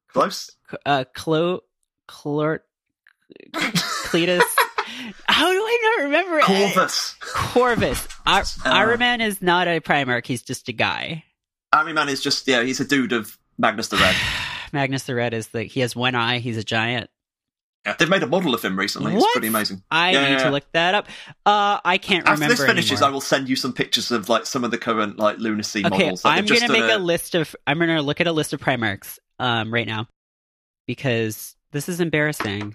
[0.08, 0.50] Close.
[0.86, 1.60] uh, Clo,
[2.08, 2.64] Clort,
[3.52, 4.42] Cletus.
[5.26, 6.44] How do I not remember it?
[6.44, 7.14] Corvus.
[7.20, 8.08] Corvus.
[8.26, 10.26] Ar- Uh, is not a Primarch.
[10.26, 11.24] He's just a guy.
[11.74, 14.14] Ahriman is just yeah, he's a dude of Magnus the Red.
[14.72, 16.38] Magnus the Red is the he has one eye.
[16.38, 17.10] He's a giant.
[17.84, 19.12] Yeah, they've made a model of him recently.
[19.14, 19.22] What?
[19.24, 19.82] It's pretty amazing.
[19.90, 21.08] I Yeah, need yeah, to look that up.
[21.44, 22.54] Uh, I can't After remember.
[22.54, 23.08] this finishes, anymore.
[23.08, 25.88] I will send you some pictures of like some of the current like lunacy Okay,
[25.88, 26.22] models.
[26.24, 27.56] I'm gonna make done a list of.
[27.66, 30.06] I'm gonna look at a list of Primarchs um right now
[30.86, 32.74] because this is embarrassing.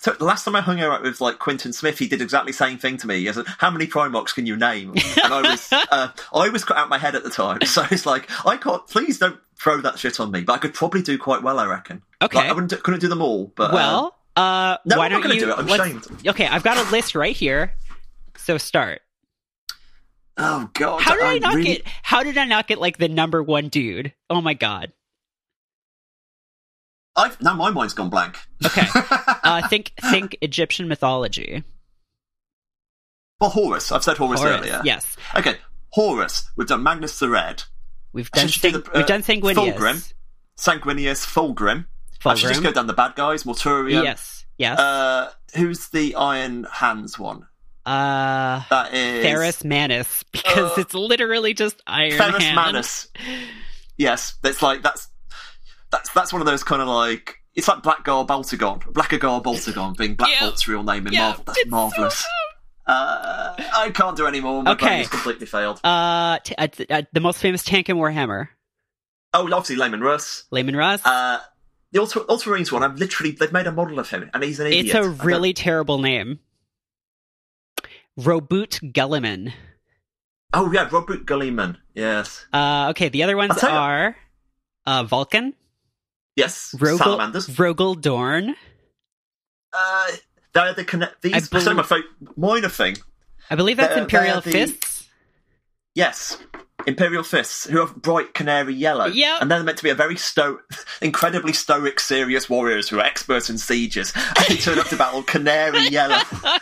[0.00, 2.56] So the last time I hung out with like Quintin Smith, he did exactly the
[2.56, 3.24] same thing to me.
[3.24, 6.76] He said, "How many Primarchs can you name?" And I was, uh, I was cut
[6.76, 8.86] out my head at the time, so it's like I can't.
[8.86, 10.42] Please don't throw that shit on me.
[10.42, 12.02] But I could probably do quite well, I reckon.
[12.22, 12.38] Okay.
[12.38, 15.32] Like, I wouldn't, couldn't do them all, but uh, well, uh, no, why I'm don't
[15.34, 15.40] you?
[15.40, 15.80] do it.
[15.80, 16.02] I'm.
[16.26, 17.72] Okay, I've got a list right here.
[18.36, 19.00] So start.
[20.36, 21.82] Oh god, How did I, not really- get?
[22.02, 24.12] How did I not get like the number one dude?
[24.28, 24.92] Oh my god.
[27.16, 28.38] I've now my mind's gone blank.
[28.64, 28.86] Okay.
[29.44, 31.62] Uh, think think Egyptian mythology.
[33.40, 33.92] well, Horus.
[33.92, 34.80] I've said Horus, Horus, earlier.
[34.82, 35.56] Yes, Okay,
[35.90, 36.50] Horus.
[36.56, 37.62] We've done Magnus the Red,
[38.14, 38.48] we've done.
[38.48, 39.74] should do the, uh, we've done Sanguinius.
[39.74, 40.12] Fulgrim.
[40.56, 41.84] Sanguinius, Fulgrim.
[42.26, 43.44] I should just go down the bad guys.
[43.44, 44.02] Mortarion.
[44.04, 44.44] Yes.
[44.58, 44.78] Yes.
[44.78, 47.46] Uh, who's the Iron Hands one?
[47.86, 52.56] Uh, That is Ferrus Manus, because Uh, it's literally just Iron Ferrus Hand.
[52.56, 53.08] Manus.
[53.98, 55.08] Yes, it's like that's
[55.90, 60.14] that's that's one of those kind of like it's like Blackguard Boltagon, Blackagar Boltagon being
[60.14, 60.40] Black Yeah.
[60.46, 61.44] Bolt's real name in Yeah, Marvel.
[61.46, 62.24] That's it's so marvelous.
[62.86, 64.62] uh, I can't do any more.
[64.62, 64.86] My Okay.
[64.86, 65.80] brain has completely failed.
[65.84, 68.48] Uh, t- uh, t- uh, the most famous tank in Warhammer,
[69.32, 70.44] Oh, obviously Leman Russ.
[70.50, 71.04] Leman Russ.
[71.04, 71.38] Uh,
[71.94, 74.66] the Ultra, Ultramarines one, I've literally they've made a model of him, and he's an
[74.66, 74.86] idiot.
[74.86, 76.40] it's a really terrible name.
[78.18, 79.52] Roboute Guilliman.
[80.52, 81.76] Oh yeah, Robert Guilliman.
[81.94, 84.16] Yes, Uh, okay, the other ones I'll tell you- are
[84.86, 85.54] uh, Vulcan,
[86.36, 86.74] yes.
[86.78, 87.48] Rogal, Salamanders.
[87.48, 88.54] Rogal Dorn.
[89.72, 90.06] Uh,
[90.52, 91.22] they're the connect.
[91.22, 91.48] These.
[91.48, 92.96] Believe- my favorite minor thing.
[93.50, 95.08] I believe that's They're- Imperial they're the- Fists.
[95.94, 96.38] Yes.
[96.86, 99.06] Imperial Fists, who have bright canary yellow.
[99.06, 99.42] Yep.
[99.42, 100.60] And they're meant to be a very sto-
[101.00, 104.12] incredibly stoic, serious warriors who are experts in sieges.
[104.16, 106.18] And they turn up to battle canary yellow.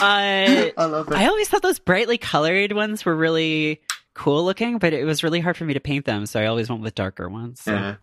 [0.00, 1.14] Uh, I love it.
[1.14, 3.80] I always thought those brightly colored ones were really
[4.14, 6.68] cool looking, but it was really hard for me to paint them, so I always
[6.68, 7.60] went with darker ones.
[7.60, 7.72] So.
[7.72, 7.94] yeah.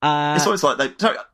[0.00, 0.88] Uh, It's always like they,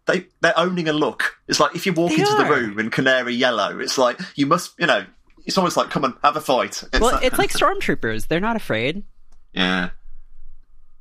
[0.07, 1.39] they, they're owning a look.
[1.49, 4.75] It's like if you walk into the room in canary yellow, it's like you must,
[4.79, 5.07] you know,
[5.45, 6.83] it's almost like, come on, have a fight.
[6.93, 9.05] It's well, it's like stormtroopers; they're not afraid.
[9.53, 9.91] Yeah.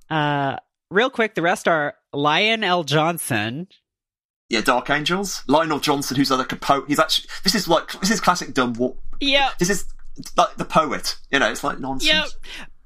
[0.09, 0.57] Uh,
[0.91, 3.67] real quick, the rest are Lion El'Jonson.
[4.49, 5.43] Yeah, Dark Angels.
[5.47, 6.85] Lionel Johnson, who's like a poet.
[6.87, 8.95] He's actually, this is like, this is classic dumb war.
[9.19, 9.57] Yep.
[9.57, 9.85] This is
[10.37, 11.17] like the poet.
[11.31, 12.13] You know, it's like nonsense.
[12.13, 12.27] Yep.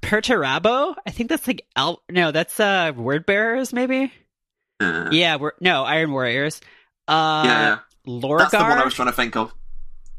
[0.02, 0.96] Perturabo.
[1.06, 2.02] I think that's like Al.
[2.10, 4.14] No, that's uh word bearers maybe.
[4.80, 5.10] Yeah.
[5.12, 6.62] Yeah, we're no Iron Warriors.
[7.08, 7.80] Uh, yeah, yeah.
[8.08, 8.40] Lorgar.
[8.40, 9.54] That's the one I was trying to think of.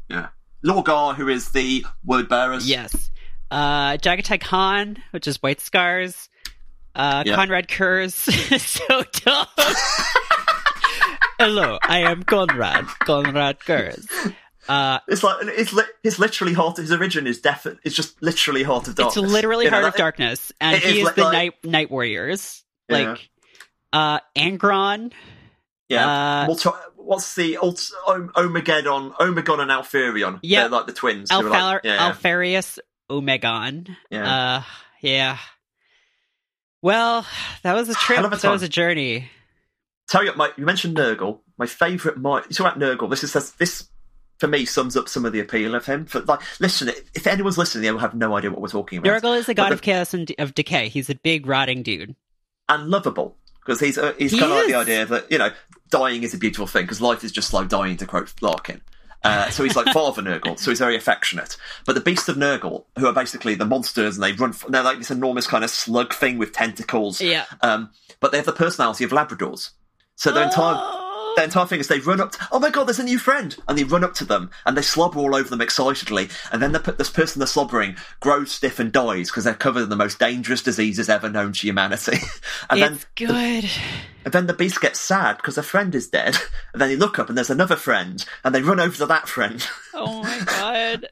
[0.07, 0.27] Yeah.
[0.63, 2.67] Lorgar, who is the word bearers.
[2.69, 3.09] Yes.
[3.51, 6.29] Uh, Jaghatai Khan, which is White Scars.
[6.95, 7.35] Uh, Yeah.
[7.35, 8.59] Konrad Curze.
[8.59, 9.47] so dumb.
[11.39, 12.85] Hello, I am Konrad.
[13.05, 14.05] Konrad Curze.
[14.67, 16.77] Uh, It's like it's li- it's literally heart.
[16.77, 17.65] His origin is death.
[17.83, 19.23] It's just literally heart of darkness.
[19.23, 21.53] it's literally You know, Heart of Darkness, and he is is like- the like- Night
[21.63, 22.63] Night Warriors.
[22.89, 22.97] Yeah.
[23.11, 23.29] Like,
[23.93, 25.11] uh, Angron.
[25.89, 26.45] Yeah.
[26.47, 26.55] Uh,
[26.95, 28.31] what's the ult- Om-?
[28.35, 30.39] Omegon and Alfarion.
[30.43, 30.61] Yeah.
[30.61, 31.29] They're like the twins.
[31.29, 32.11] Alphar- like, yeah.
[32.11, 32.79] Alpharius
[33.09, 33.95] Omegon.
[34.11, 34.57] Yeah.
[34.57, 34.63] Uh,
[35.01, 35.37] yeah.
[36.81, 37.25] Well,
[37.63, 38.19] that was a trip.
[38.19, 39.29] A That was a journey.
[40.07, 41.39] Tell you, my, you mentioned Nurgle.
[41.57, 43.09] My favourite, my you talk about Nurgle.
[43.09, 43.89] This is this
[44.37, 46.05] for me sums up some of the appeal of him.
[46.05, 49.21] For like, listen, if anyone's listening, they will have no idea what we're talking about.
[49.21, 50.87] Nurgle is the god But of chaos and of decay.
[50.89, 52.15] He's a big rotting dude.
[52.69, 55.51] and lovable because he's uh, he's He kind of like the idea that you know
[55.89, 58.81] dying is a beautiful thing because life is just slow dying to quote Larkin.
[59.23, 61.57] Uh, so he's like Father Nurgle, so he's very affectionate.
[61.85, 64.97] But the Beasts of Nurgle, who are basically the monsters, and they run, they're like
[64.97, 67.19] this enormous kind of slug thing with tentacles.
[67.19, 67.45] Yeah.
[67.61, 67.89] Um,
[68.21, 69.71] but they have the personality of Labradors.
[70.15, 71.08] So their entire Oh.
[71.39, 72.33] Their entire thing is they run up.
[72.33, 74.75] To, oh my god, there's a new friend, and they run up to them and
[74.75, 76.27] they slobber all over them excitedly.
[76.51, 79.89] And then the, this person they're slobbering grows stiff and dies because they're covered in
[79.89, 82.17] the most dangerous diseases ever known to humanity.
[82.69, 83.69] and then it's good.
[84.25, 86.35] and then the beast gets sad because a friend is dead.
[86.71, 89.27] And then they look up and there's another friend, and they run over to that
[89.27, 89.65] friend.
[90.01, 91.07] Oh my god.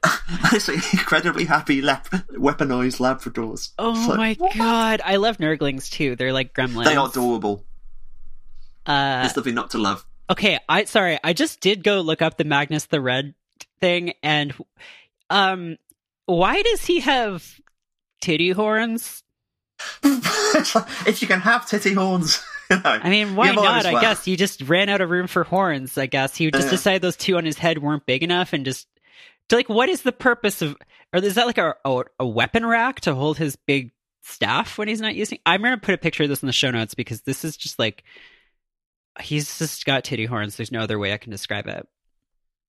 [0.52, 3.72] it's incredibly happy lap- weaponized Labradors.
[3.78, 4.56] Oh like, my what?
[4.56, 5.02] god.
[5.04, 6.16] I love Nurglings too.
[6.16, 6.84] They're like gremlins.
[6.84, 7.66] They are adorable.
[8.86, 10.06] Uh, There's nothing not to love.
[10.30, 11.18] Okay, I sorry.
[11.22, 13.34] I just did go look up the Magnus the Red
[13.80, 14.54] thing and
[15.30, 15.76] um
[16.26, 17.60] why does he have
[18.20, 19.22] titty horns?
[20.04, 22.82] If you can have titty horns, you know.
[22.84, 23.80] I mean, why not?
[23.80, 26.36] as I guess he just ran out of room for horns, I guess.
[26.36, 26.70] He just Yeah.
[26.70, 28.88] decided those two on his head weren't big enough and just
[29.52, 30.76] like what is the purpose of
[31.12, 34.88] or is that like a, a a weapon rack to hold his big staff when
[34.88, 37.22] he's not using I'm gonna put a picture of this in the show notes because
[37.22, 38.04] this is just like
[39.20, 40.56] he's just got titty horns.
[40.56, 41.86] There's no other way I can describe it.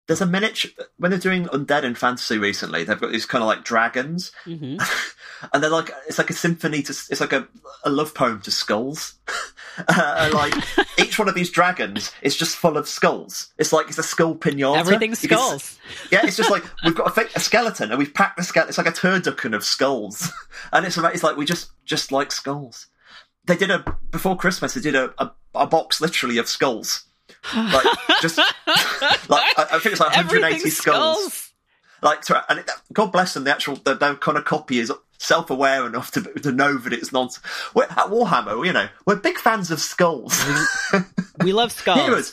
[0.08, 2.84] There's a miniature when they're doing undead in fantasy recently.
[2.84, 4.78] They've got these kind of like dragons, hmm
[5.54, 7.47] and they're like it's like a symphony to it's like a,
[7.84, 9.20] a love poem to skulls.
[9.88, 10.56] uh, like
[11.00, 13.54] each one of these dragons is just full of skulls.
[13.60, 14.78] It's like it's a skull pinata.
[14.78, 15.78] Everything's skulls.
[16.12, 18.70] Yeah, it's just like we've got a, fake, a skeleton and we've packed the skeleton.
[18.70, 20.32] It's like a turducken of skulls,
[20.74, 22.88] and it's it's like we just just like skulls.
[23.46, 24.74] They did a before Christmas.
[24.74, 27.06] They did a, a, a box literally of skulls.
[27.56, 27.86] Like
[28.22, 28.38] just
[29.28, 30.74] like I, I think it's like 180 skulls.
[30.76, 31.54] skulls.
[32.02, 33.44] Like to, and it, God bless them.
[33.44, 36.94] The actual the, the kind of copy is self aware enough to to know that
[36.94, 37.46] it's nonsense.
[37.74, 40.42] We're, at Warhammer, you know, we're big fans of skulls.
[41.42, 42.00] We love skulls.
[42.00, 42.32] Heroes,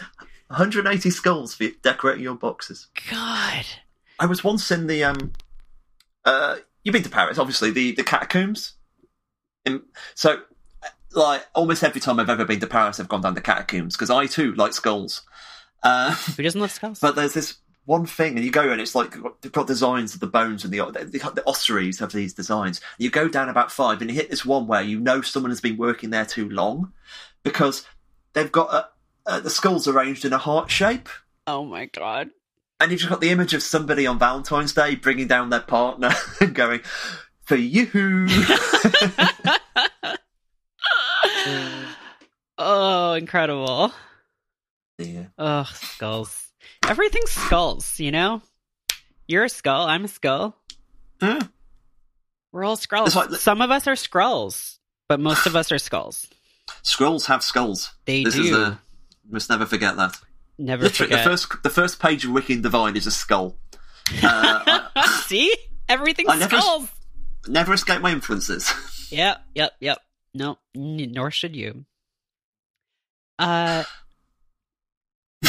[0.49, 2.89] 180 skulls for decorating your boxes.
[3.11, 3.67] God.
[4.19, 5.33] I was once in the um
[6.25, 8.75] uh you've been to Paris, obviously, the the catacombs.
[9.65, 9.83] In,
[10.15, 10.43] so
[11.17, 14.11] like almost every time I've ever been to Paris I've gone down the catacombs because
[14.11, 15.23] I too like skulls.
[15.83, 17.01] Uh Who doesn't love skulls?
[17.01, 20.21] but there's this one thing and you go and it's like they've got designs of
[20.21, 22.81] the bones and the the, the ossuaries have these designs.
[22.99, 25.61] You go down about five and you hit this one where you know someone has
[25.61, 26.93] been working there too long
[27.45, 27.87] because
[28.33, 28.89] they've got a,
[29.31, 31.09] uh, the skulls arranged in a heart shape.
[31.47, 32.31] oh my god.
[32.79, 36.11] And you've just got the image of somebody on Valentine's Day bringing down their partner
[36.41, 36.81] and going,
[37.47, 38.27] for you.
[42.59, 43.93] oh, incredible.
[44.99, 45.27] yeah.
[45.39, 46.49] Oh, skulls.
[46.87, 48.43] Everything's skulls, you know?
[49.29, 50.57] You're a skull, I'm a skull.
[52.53, 53.15] We're all skulls.
[53.17, 54.79] Like- Some of us are skrulls,
[55.09, 56.27] but most of us are skulls.
[56.83, 57.93] Scrolls have skulls.
[58.07, 58.43] They this do.
[58.43, 58.81] is a
[59.31, 60.17] must never forget that.
[60.59, 61.25] Never Literally, forget.
[61.25, 63.57] the first the first page of and Divine is a skull.
[64.23, 64.63] Uh,
[64.97, 65.55] I, See?
[65.89, 66.89] Everything's I never- skulls.
[67.47, 68.73] never escape my influences.
[69.13, 69.99] Yep, yep, yep.
[70.37, 71.87] No, n- nor should you.
[73.39, 73.85] Uh,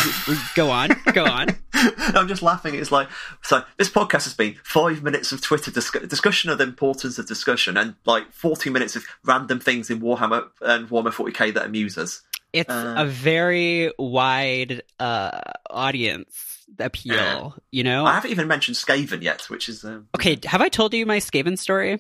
[0.56, 1.48] go on, go on.
[1.74, 2.76] I'm just laughing.
[2.76, 3.10] It's like
[3.44, 3.64] so.
[3.78, 7.76] This podcast has been five minutes of Twitter discu- discussion of the importance of discussion,
[7.78, 12.22] and like 40 minutes of random things in Warhammer and Warhammer 40k that amuse us.
[12.54, 17.50] It's Uh, a very wide uh audience appeal, Yeah.
[17.72, 18.06] you know?
[18.06, 21.18] I haven't even mentioned Skaven yet, which is um, Okay, have I told you my
[21.20, 22.00] Skaven story?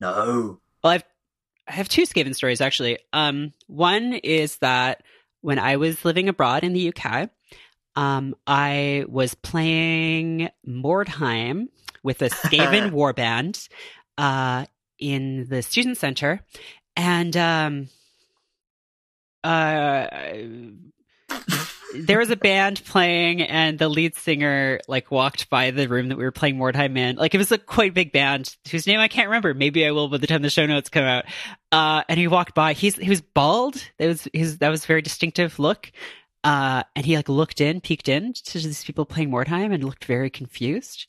[0.00, 0.60] no.
[0.82, 1.04] Well, I've
[1.68, 2.98] I have two Skaven stories actually.
[3.12, 5.02] Um, one is that
[5.40, 7.30] when I was living abroad in the UK,
[7.96, 11.68] um, I was playing Mordheim
[12.02, 13.68] with a Skaven warband
[14.18, 14.66] uh,
[14.98, 16.40] in the student center,
[16.94, 17.88] and um,
[19.42, 20.06] uh,
[21.98, 26.18] there was a band playing and the lead singer like walked by the room that
[26.18, 27.16] we were playing Mordheim in.
[27.16, 29.54] Like it was a quite big band whose name I can't remember.
[29.54, 31.24] Maybe I will by the time the show notes come out.
[31.72, 32.72] Uh, and he walked by.
[32.72, 33.76] He's he was bald.
[33.98, 35.90] That was his that was very distinctive look.
[36.44, 40.04] Uh, and he like looked in, peeked in to these people playing Mordheim and looked
[40.04, 41.06] very confused,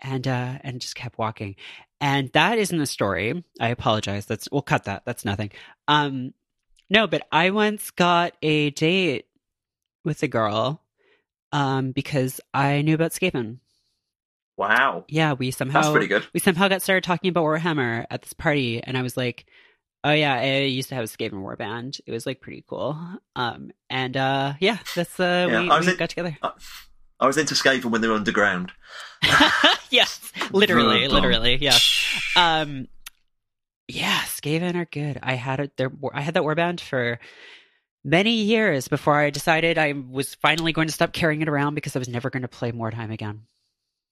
[0.00, 1.56] and uh, and just kept walking.
[2.00, 3.44] And that isn't a story.
[3.60, 4.26] I apologize.
[4.26, 5.02] That's we'll cut that.
[5.04, 5.50] That's nothing.
[5.88, 6.32] Um,
[6.90, 9.26] no, but I once got a date
[10.08, 10.82] with a girl
[11.52, 13.58] um, because I knew about Skaven.
[14.56, 15.04] Wow.
[15.08, 16.26] Yeah, we somehow That's pretty good.
[16.34, 19.46] we somehow got started talking about Warhammer at this party, and I was like,
[20.02, 22.00] "Oh yeah, I used to have a Skaven warband.
[22.06, 22.98] It was like pretty cool."
[23.36, 26.36] Um, and uh, yeah, that's uh, Yeah, we, I was we in- got together.
[27.20, 28.72] I was into Skaven when they were underground.
[29.90, 31.78] yes, literally, literally, yeah.
[32.34, 32.88] Um,
[33.86, 35.18] yeah, Skaven are good.
[35.22, 35.90] I had it there.
[36.12, 37.18] I had that warband for
[38.08, 41.94] many years before I decided I was finally going to stop carrying it around because
[41.94, 43.42] I was never going to play Mordheim again.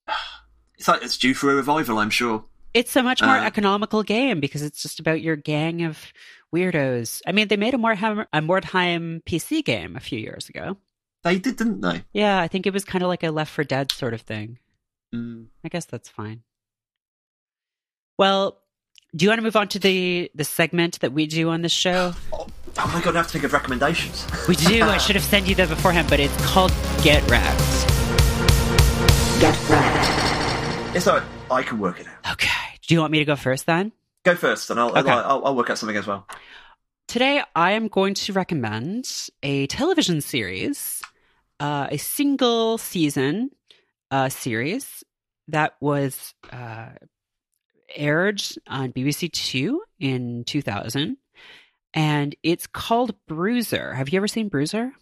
[0.79, 2.45] It's like it's due for a revival, I'm sure.
[2.75, 6.13] It's a much more Uh, economical game because it's just about your gang of
[6.55, 7.23] weirdos.
[7.27, 10.77] I mean, they made a Mordheim, a Mordheim PC game a few years ago.
[11.25, 12.05] They did, didn't they?
[12.13, 14.59] Yeah, I think it was kind of like a Left 4 Dead sort of thing.
[15.15, 15.47] Mm.
[15.65, 16.43] I guess that's fine.
[18.19, 18.59] Well,
[19.15, 21.73] do you want to move on to the the segment that we do on this
[21.73, 22.13] show?
[22.35, 22.49] Oh,
[22.79, 24.27] oh my god, I have to think of recommendations.
[24.49, 24.83] We do.
[24.83, 26.73] I should have sent you that beforehand, but it's called
[27.03, 27.61] Get Wrecked.
[30.97, 31.27] It's alright.
[31.51, 32.33] I can work it out.
[32.33, 32.49] Okay.
[32.87, 33.93] Do you want me to go first then?
[34.25, 35.11] Go first, and I'll, Okay.
[35.11, 36.27] I'll, I'll work out something as well.
[37.07, 41.03] Today, I am going to recommend a television series,
[41.61, 43.51] uh, a single season
[44.11, 45.05] uh, series
[45.49, 46.89] that was uh,
[47.95, 51.17] aired on BBC Two in 2000.
[51.97, 53.95] And it's called Bruiser.
[53.95, 54.93] Have you ever seen Bruiser?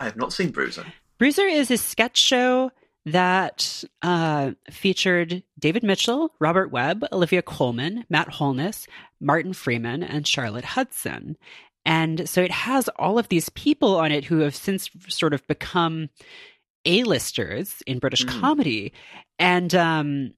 [0.00, 0.84] I have not seen Bruiser.
[1.18, 2.72] Bruiser is a sketch show
[3.04, 8.86] that uh, featured David Mitchell, Robert Webb, Olivia Colman, Matt Holness,
[9.20, 11.36] Martin Freeman, and Charlotte Hudson.
[11.84, 15.46] And so it has all of these people on it who have since sort of
[15.46, 16.08] become
[16.84, 18.40] A-listers in British Mm.
[18.40, 18.92] comedy.
[19.38, 20.34] And um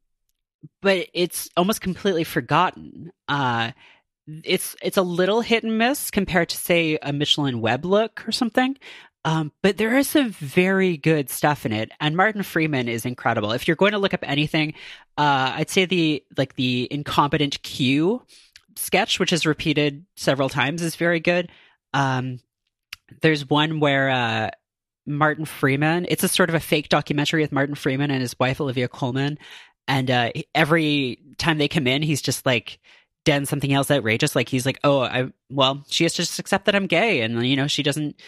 [0.82, 3.10] but it's almost completely forgotten.
[3.28, 3.72] Uh
[4.44, 8.26] it's it's a little hit and miss compared to say a Mitchell and Webb look
[8.26, 8.76] or something.
[9.24, 13.52] Um, but there is some very good stuff in it, and Martin Freeman is incredible.
[13.52, 14.74] If you're going to look up anything,
[15.18, 18.22] uh, I'd say the like the incompetent Q
[18.76, 21.50] sketch, which is repeated several times, is very good.
[21.92, 22.40] Um,
[23.20, 24.50] there's one where uh,
[25.06, 26.06] Martin Freeman.
[26.08, 29.38] It's a sort of a fake documentary with Martin Freeman and his wife Olivia Colman,
[29.86, 32.78] and uh, every time they come in, he's just like
[33.24, 34.34] done something else outrageous.
[34.34, 37.46] Like he's like, "Oh, I well, she has to just accept that I'm gay," and
[37.46, 38.20] you know, she doesn't.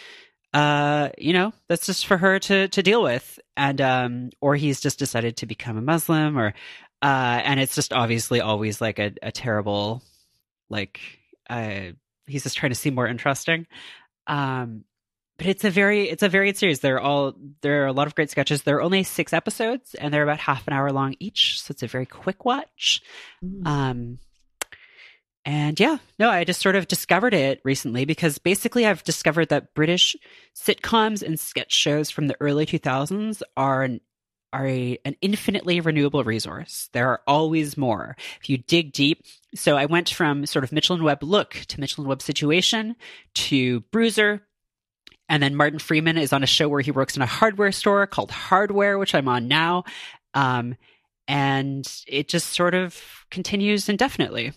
[0.53, 4.79] Uh, you know, that's just for her to to deal with, and um, or he's
[4.81, 6.53] just decided to become a Muslim, or
[7.01, 10.01] uh, and it's just obviously always like a, a terrible,
[10.69, 11.01] like,
[11.49, 11.81] uh,
[12.27, 13.67] he's just trying to seem more interesting.
[14.25, 14.85] Um,
[15.37, 16.79] but it's a very it's a very good series.
[16.79, 18.61] They're all there are a lot of great sketches.
[18.61, 21.83] There are only six episodes, and they're about half an hour long each, so it's
[21.83, 23.01] a very quick watch.
[23.65, 24.19] Um,
[25.45, 29.73] and yeah, no, I just sort of discovered it recently because basically I've discovered that
[29.73, 30.15] British
[30.55, 33.99] sitcoms and sketch shows from the early 2000s are an,
[34.53, 36.89] are a, an infinitely renewable resource.
[36.93, 39.25] There are always more if you dig deep.
[39.53, 42.95] So I went from sort of Mitchell and Webb look to Mitchell and Webb situation
[43.35, 44.43] to Bruiser.
[45.27, 48.07] And then Martin Freeman is on a show where he works in a hardware store
[48.07, 49.83] called Hardware, which I'm on now.
[50.33, 50.75] Um,
[51.27, 54.53] and it just sort of continues indefinitely.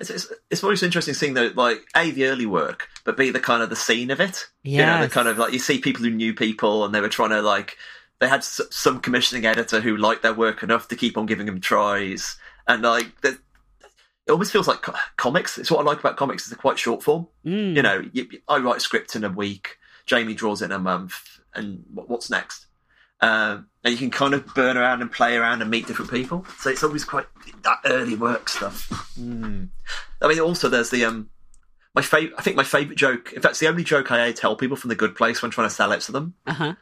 [0.00, 3.40] It's, it's, it's always interesting seeing though, like a the early work, but b the
[3.40, 4.46] kind of the scene of it.
[4.62, 7.08] You know, the kind of like you see people who knew people, and they were
[7.08, 7.76] trying to like
[8.20, 11.46] they had s- some commissioning editor who liked their work enough to keep on giving
[11.46, 12.36] them tries,
[12.66, 13.38] and like that.
[14.26, 15.56] It almost feels like co- comics.
[15.56, 17.28] It's what I like about comics is they're quite short form.
[17.46, 17.74] Mm.
[17.74, 19.78] You know, you, I write a script in a week.
[20.04, 22.66] Jamie draws it in a month, and what, what's next?
[23.20, 26.44] Um, and you can kind of burn around and play around and meet different people.
[26.58, 27.26] So it's always quite
[27.62, 28.88] that early work stuff.
[29.18, 29.68] Mm.
[30.20, 31.30] I mean, also there's the um,
[31.94, 32.34] my favorite.
[32.38, 33.32] I think my favorite joke.
[33.32, 35.68] In fact, it's the only joke I tell people from the Good Place when trying
[35.68, 36.34] to sell it to them.
[36.46, 36.74] Uh-huh.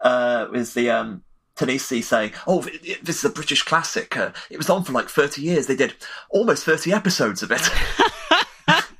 [0.00, 1.22] Uh, is the um,
[1.56, 2.62] Tahani saying, "Oh,
[3.02, 4.16] this is a British classic.
[4.16, 5.66] Uh, it was on for like thirty years.
[5.66, 5.94] They did
[6.30, 7.68] almost thirty episodes of it."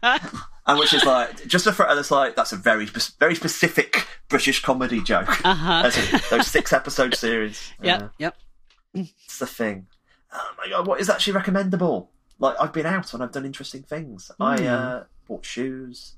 [0.64, 2.86] And which is like just a and it's like that's a very
[3.18, 5.28] very specific British comedy joke.
[5.44, 5.90] Uh-huh.
[6.30, 7.70] Those six episode series.
[7.82, 8.36] Yep, Uh, yep.
[8.94, 9.86] it's the thing.
[10.32, 12.08] Oh my god, what is actually recommendable?
[12.38, 14.30] Like I've been out and I've done interesting things.
[14.40, 14.66] I Hmm.
[14.66, 16.14] uh, bought shoes.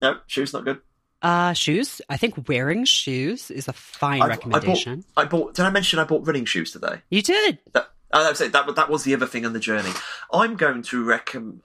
[0.00, 0.80] No, shoes not good.
[1.22, 2.00] Uh shoes.
[2.08, 5.04] I think wearing shoes is a fine I- recommendation.
[5.16, 5.54] I bought, I bought.
[5.54, 6.96] Did I mention I bought running shoes today?
[7.10, 7.58] you did.
[7.72, 8.52] That, oh, that, was it.
[8.52, 9.90] that, that was the other thing on the journey.
[10.32, 11.62] I'm going to recommend.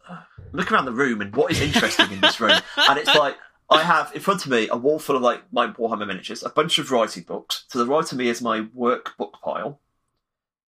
[0.54, 3.36] Look around the room and what is interesting in this room, and it's like
[3.70, 6.50] I have in front of me a wall full of like my Warhammer miniatures, a
[6.50, 7.66] bunch of writing books.
[7.72, 9.80] To the right of me is my workbook pile,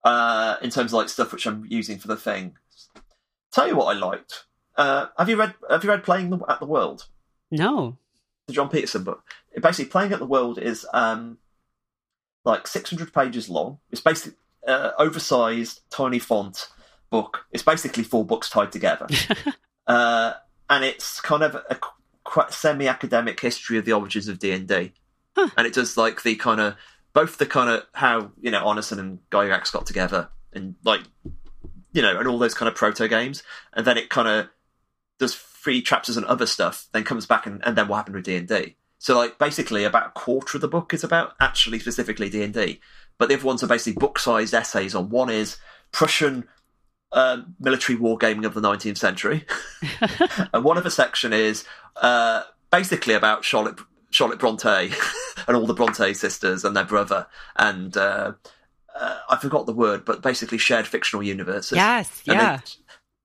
[0.03, 2.57] uh, in terms of like stuff which I'm using for the thing.
[3.51, 4.45] Tell you what I liked.
[4.75, 7.07] Uh, have you read Have you read Playing the, at the World?
[7.51, 7.97] No.
[8.47, 9.23] the Jon Peterson book.
[9.61, 11.37] Basically, playing at the world is um,
[12.45, 13.79] like 600 pages long.
[13.91, 14.37] It's basically
[14.67, 16.69] uh, oversized, tiny font
[17.09, 17.45] book.
[17.51, 19.07] It's basically four books tied together,
[19.87, 20.33] uh,
[20.69, 21.79] and it's kind of a
[22.49, 24.93] semi-academic history of the origins of D and D,
[25.35, 26.75] and it does like the kind of
[27.13, 31.01] both the kind of how you know Arneson and Gygax got together and like
[31.91, 34.47] you know and all those kind of proto games, and then it kind of
[35.19, 38.25] does three chapters and other stuff, then comes back and, and then what happened with
[38.25, 38.75] D and D.
[38.97, 42.53] So like basically about a quarter of the book is about actually specifically D and
[42.53, 42.79] D,
[43.17, 45.57] but the other ones are basically book-sized essays on one is
[45.91, 46.47] Prussian
[47.11, 49.45] uh, military wargaming of the 19th century,
[50.53, 51.65] and one of the section is
[51.97, 53.79] uh, basically about Charlotte
[54.11, 54.67] Charlotte Bronte
[55.47, 57.95] and all the Bronte sisters and their brother and.
[57.95, 58.33] Uh,
[58.99, 61.77] uh, I forgot the word, but basically shared fictional universes.
[61.77, 62.59] Yes, yeah.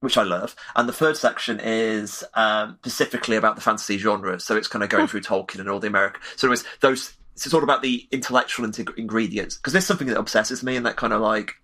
[0.01, 0.55] Which I love.
[0.77, 4.39] And the third section is um, specifically about the fantasy genre.
[4.39, 6.21] So it's kind of going through Tolkien and all the American.
[6.37, 7.15] So it was those.
[7.35, 11.13] It's all about the intellectual ingredients because there's something that obsesses me, and that kind
[11.13, 11.55] of like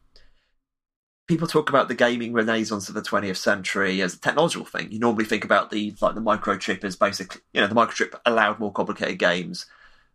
[1.30, 4.90] people talk about the gaming renaissance of the 20th century as a technological thing.
[4.90, 8.58] You normally think about the like the microchip as basically you know the microchip allowed
[8.58, 9.66] more complicated games.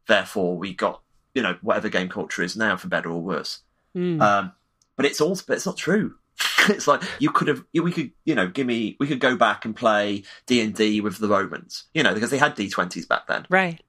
[0.07, 1.01] Therefore, we got
[1.33, 3.61] you know whatever game culture is now for better or worse.
[3.95, 4.21] Mm.
[4.21, 4.51] Um,
[4.97, 6.15] but it's all but it's not true.
[6.69, 9.63] it's like you could have we could you know give me we could go back
[9.63, 13.05] and play D and D with the Romans you know because they had D twenties
[13.05, 13.81] back then right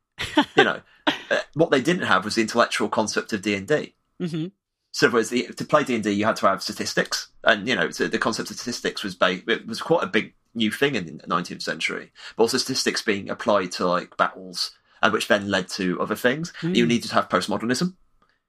[0.56, 3.94] you know uh, what they didn't have was the intellectual concept of D and D
[4.22, 4.46] mm-hmm.
[4.96, 7.76] So was the, to play D and D you had to have statistics and you
[7.76, 10.94] know so the concept of statistics was ba- it was quite a big new thing
[10.94, 14.70] in the 19th century but also statistics being applied to like battles
[15.02, 16.74] and which then led to other things Mm.
[16.76, 17.94] you needed to have postmodernism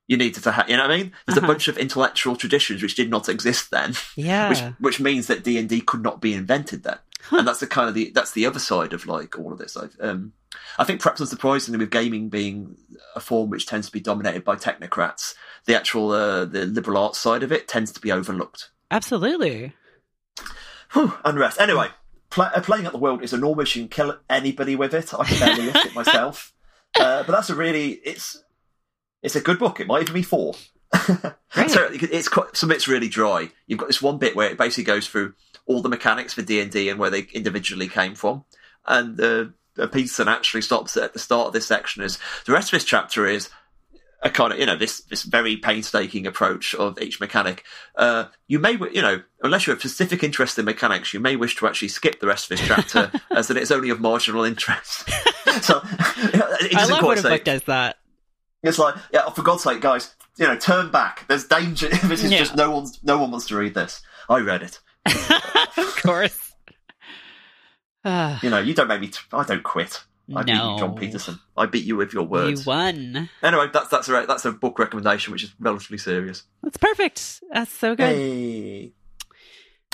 [0.08, 1.48] you needed to have you know what I mean there's Uh-huh.
[1.48, 5.44] a bunch of intellectual traditions which did not exist then yeah which which means that
[5.44, 7.40] D and D could not be invented then, Huh.
[7.40, 9.76] and that's the kind of the that's the other side of like all of this.
[10.00, 10.32] Um,
[10.80, 12.78] I think perhaps unsurprisingly, with gaming being
[13.16, 15.34] a form which tends to be dominated by technocrats,
[15.68, 18.72] the actual uh, the liberal arts side of it tends to be overlooked.
[18.90, 19.74] absolutely
[20.94, 21.60] Whew, unrest.
[21.60, 21.90] Anyway,
[22.38, 23.76] uh, playing at the world is enormous.
[23.76, 25.14] You can kill anybody with it.
[25.14, 26.54] I can barely lift it myself,
[27.00, 28.42] uh, but that's a really it's
[29.22, 29.80] it's a good book.
[29.80, 30.56] It might even be four.
[31.68, 33.50] So it's quite, some bit's really dry.
[33.66, 35.34] You've got this one bit where it basically goes through
[35.66, 38.46] all the mechanics for D and D and where they individually came from,
[38.86, 39.46] and uh,
[39.80, 42.04] uh, Peterson actually stops at the start of this section.
[42.04, 43.50] Is the rest of this chapter is
[44.24, 47.64] a kind of you know this this very painstaking approach of each mechanic.
[47.96, 51.56] Uh, you may you know unless you have specific interest in mechanics, you may wish
[51.58, 55.08] to actually skip the rest of this chapter as that it's only of marginal interest.
[55.62, 55.82] so
[56.18, 57.98] it I doesn't love quite when a say- book does that
[58.64, 61.26] it's like, yeah, for God's sake, guys, you know, turn back.
[61.28, 61.90] There's danger.
[61.90, 62.40] this is Yeah.
[62.40, 64.02] just no one's no one wants to read this.
[64.28, 64.80] I read it.
[65.78, 66.54] of course
[68.04, 69.08] You know, you don't make me.
[69.10, 70.02] T- I don't quit.
[70.36, 71.40] I beat you, Jon Peterson.
[71.56, 72.66] I beat you with your words.
[72.66, 76.44] you won Anyway, that's that's a that's a book recommendation, which is relatively serious.
[76.62, 78.94] that's perfect that's so good Hey.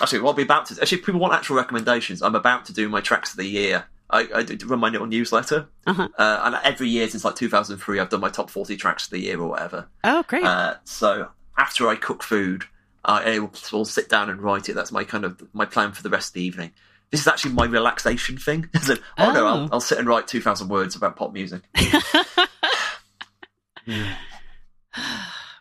[0.02, 2.22] Actually, what I'll be about to actually, if people want actual recommendations.
[2.24, 3.86] I'm about to do my tracks of the year.
[4.10, 6.08] I, I run my little newsletter, Uh-huh.
[6.20, 9.20] uh, and every year since like 2003, I've done my top 40 tracks of the
[9.20, 9.88] year or whatever.
[10.04, 12.66] oh great Uh, so after I cook food,
[13.06, 14.74] I will will sit down and write it.
[14.74, 16.72] That's my kind of my plan for the rest of the evening.
[17.14, 18.68] This is actually my relaxation thing.
[18.74, 19.48] As in, oh, no, Oh.
[19.48, 21.62] I'll, I'll sit and write two thousand words about pop music.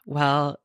[0.06, 0.58] well,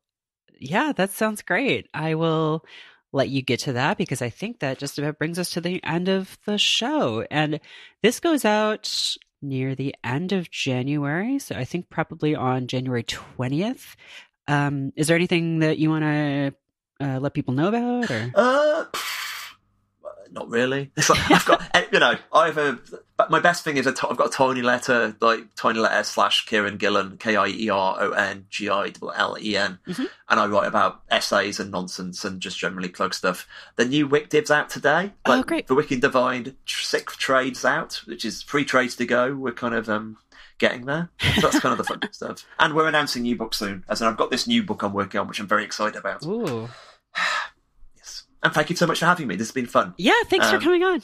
[0.58, 1.88] yeah, that sounds great.
[1.92, 2.64] I will
[3.12, 5.82] let you get to that because I think that just about brings us to the
[5.84, 7.26] end of the show.
[7.30, 7.60] And
[8.02, 11.38] this goes out near the end of January.
[11.38, 13.94] So I think probably on January 20th.
[14.46, 16.54] Um, is there anything that you want to
[17.00, 18.10] uh, let people know about?
[18.10, 18.30] Or?
[18.34, 18.84] Uh,
[20.32, 20.90] not really.
[20.96, 22.78] It's like, I've got, eh, you know, I have a.
[23.16, 26.04] But my best thing is a t- I've got a tiny letter, like tiny letter
[26.04, 30.08] slash Kieron Gillen, K I E R O N G I L E N, Mhm.
[30.28, 33.46] and I write about essays and nonsense and just generally plug stuff.
[33.76, 35.12] The new WicDiv's out today.
[35.26, 35.66] Oh, great.
[35.66, 39.34] The Wicked Divine sixth trades out, which is three trades to go.
[39.34, 40.18] We're kind of um
[40.58, 41.08] getting there.
[41.36, 42.44] So that's kind of the fun stuff.
[42.58, 43.84] And we're announcing new books soon.
[43.88, 46.24] As in, I've got this new book I'm working on, which I'm very excited about.
[46.26, 46.68] Ooh.
[48.42, 48.44] Yes.
[48.44, 49.36] And thank you so much for having me.
[49.36, 49.94] This has been fun.
[49.98, 51.02] Yeah, thanks for Um, coming on.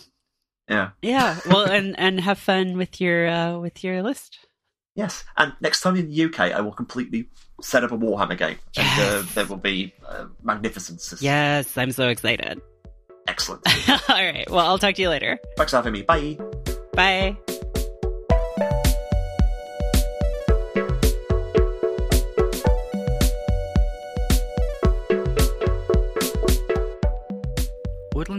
[0.68, 0.90] Yeah.
[1.02, 1.38] Yeah.
[1.46, 4.38] Well, and and have fun with your uh with your list.
[4.96, 5.24] Yes.
[5.36, 7.28] And next time in the UK, I will completely
[7.60, 8.58] set up a Warhammer game.
[8.76, 11.12] And uh, there will be uh, magnificence.
[11.20, 12.60] Yes, I'm so excited.
[13.26, 13.62] Excellent.
[13.88, 14.48] All right.
[14.48, 15.38] Well, I'll talk to you later.
[15.56, 16.02] Thanks for having me.
[16.02, 16.38] Bye.
[16.92, 17.36] Bye.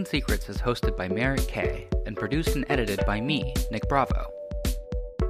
[0.06, 4.30] Secrets is hosted by Merritt K and produced and edited by me, Nick Bravo.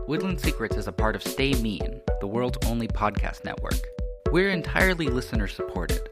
[0.07, 3.89] Woodland Secrets is a part of Stay Mean, the world's only podcast network.
[4.31, 6.03] We're entirely listener supported.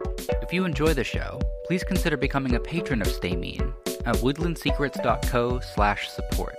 [0.43, 3.75] If you enjoy the show, please consider becoming a patron of Stay Mean
[4.07, 6.57] at woodlandsecrets.co slash support.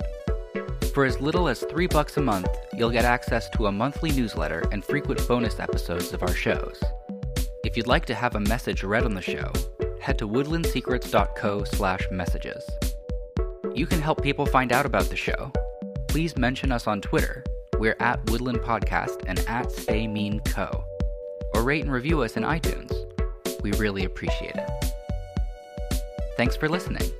[0.93, 4.63] For as little as three bucks a month, you'll get access to a monthly newsletter
[4.71, 6.81] and frequent bonus episodes of our shows.
[7.63, 9.51] If you'd like to have a message read on the show,
[10.05, 12.69] head to woodlandsecrets.co slash messages.
[13.73, 15.51] You can help people find out about the show.
[16.07, 17.43] Please mention us on Twitter.
[17.79, 20.85] We're at Woodland Podcast and at Stay Mean Co.
[21.55, 22.93] Or rate and review us in iTunes.
[23.63, 24.69] We really appreciate it.
[26.37, 27.11] Thanks for listening.